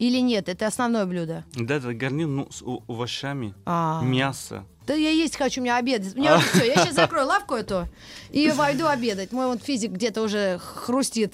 или 0.00 0.18
нет? 0.18 0.48
Это 0.48 0.66
основное 0.66 1.06
блюдо. 1.06 1.44
Да, 1.54 1.76
это 1.76 1.94
гарнир 1.94 2.26
ну, 2.26 2.48
с 2.50 2.62
овощами, 2.62 3.54
А. 3.64 4.02
мясо. 4.02 4.64
Да 4.90 4.96
я 4.96 5.10
есть 5.10 5.36
хочу, 5.36 5.60
у 5.60 5.62
меня 5.62 5.76
обед. 5.76 6.02
У 6.16 6.18
меня 6.18 6.34
а. 6.34 6.38
уже 6.38 6.48
все, 6.48 6.66
я 6.66 6.74
сейчас 6.74 6.96
закрою 6.96 7.24
лавку 7.28 7.54
эту 7.54 7.86
и 8.30 8.50
войду 8.50 8.88
обедать. 8.88 9.30
Мой 9.30 9.46
вот 9.46 9.62
физик 9.62 9.92
где-то 9.92 10.20
уже 10.20 10.58
хрустит, 10.58 11.32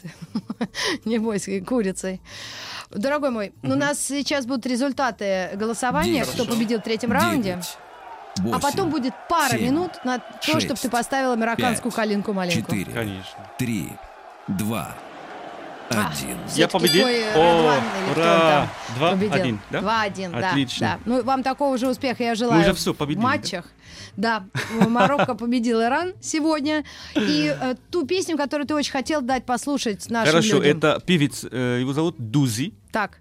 не 1.07 1.17
бойся, 1.17 1.63
курицей. 1.63 2.21
Дорогой 2.91 3.31
мой, 3.31 3.55
у 3.63 3.75
нас 3.75 3.99
сейчас 3.99 4.45
будут 4.45 4.67
результаты 4.67 5.53
голосования, 5.55 6.27
кто 6.27 6.45
победил 6.45 6.81
в 6.81 6.83
третьем 6.83 7.13
раунде. 7.13 7.59
а 8.53 8.59
потом 8.59 8.91
будет 8.91 9.15
пара 9.27 9.57
минут 9.57 9.93
на 10.05 10.19
то, 10.19 10.61
чтобы 10.61 10.79
ты 10.79 10.91
поставила 10.91 11.33
американскую 11.33 11.93
калинку 11.93 12.35
маленькую. 12.35 12.85
Четыре, 12.85 13.25
три, 13.57 13.89
два, 14.49 14.95
один. 15.89 16.39
А, 16.39 16.51
я 16.55 16.69
победил. 16.69 17.07
Э, 17.07 17.35
О, 17.35 17.81
ура! 18.13 18.69
Два, 18.97 19.11
один, 19.11 19.61
да? 19.71 19.81
Два, 19.81 20.03
один, 20.03 20.33
да. 20.33 20.51
Отлично. 20.51 20.99
Да. 21.05 21.11
Ну, 21.11 21.23
вам 21.23 21.43
такого 21.43 21.79
же 21.79 21.89
успеха 21.89 22.23
я 22.23 22.35
желаю. 22.35 22.57
Мы 22.57 22.63
уже 22.63 22.75
все 22.75 22.95
победили. 22.95 23.21
В 23.21 23.25
матчах. 23.25 23.65
Да, 24.17 24.45
да. 24.79 24.89
Марокко 24.89 25.35
победил 25.35 25.83
Иран 25.83 26.15
сегодня. 26.21 26.85
И 27.15 27.55
э, 27.59 27.75
ту 27.91 28.07
песню, 28.07 28.37
которую 28.37 28.67
ты 28.67 28.75
очень 28.75 28.93
хотел 28.93 29.21
дать 29.21 29.45
послушать 29.45 30.09
нашим 30.11 30.33
Хорошо, 30.33 30.57
людям. 30.57 30.79
это 30.79 31.03
певец, 31.05 31.45
э, 31.51 31.79
его 31.81 31.93
зовут 31.93 32.17
Дузи. 32.19 32.75
Так. 32.93 33.21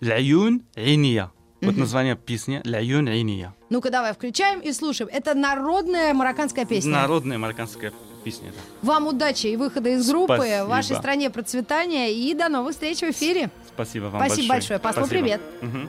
Лаюн 0.00 0.62
Иния. 0.76 1.30
Вот 1.64 1.76
название 1.76 2.16
песни 2.16 2.60
Ляюн 2.64 3.08
Иния. 3.08 3.54
ну-ка 3.70 3.90
давай 3.90 4.12
включаем 4.12 4.60
и 4.60 4.72
слушаем. 4.72 5.10
Это 5.12 5.34
народная 5.34 6.14
марокканская 6.14 6.64
песня. 6.64 6.90
Народная 6.92 7.38
марокканская 7.38 7.92
песня. 8.24 8.52
да. 8.52 8.88
Вам 8.88 9.06
удачи 9.06 9.48
и 9.48 9.56
выхода 9.56 9.90
из 9.90 10.08
группы, 10.08 10.34
Спасибо. 10.36 10.64
вашей 10.66 10.96
стране 10.96 11.30
процветания 11.30 12.12
и 12.12 12.32
до 12.34 12.48
новых 12.48 12.72
встреч 12.72 13.00
в 13.00 13.10
эфире. 13.10 13.50
Спасибо 13.68 14.04
вам 14.04 14.24
Спасибо 14.24 14.48
большое. 14.48 14.78
Послу 14.78 15.04
Спасибо. 15.04 15.20
привет. 15.20 15.40
Мгм. 15.60 15.88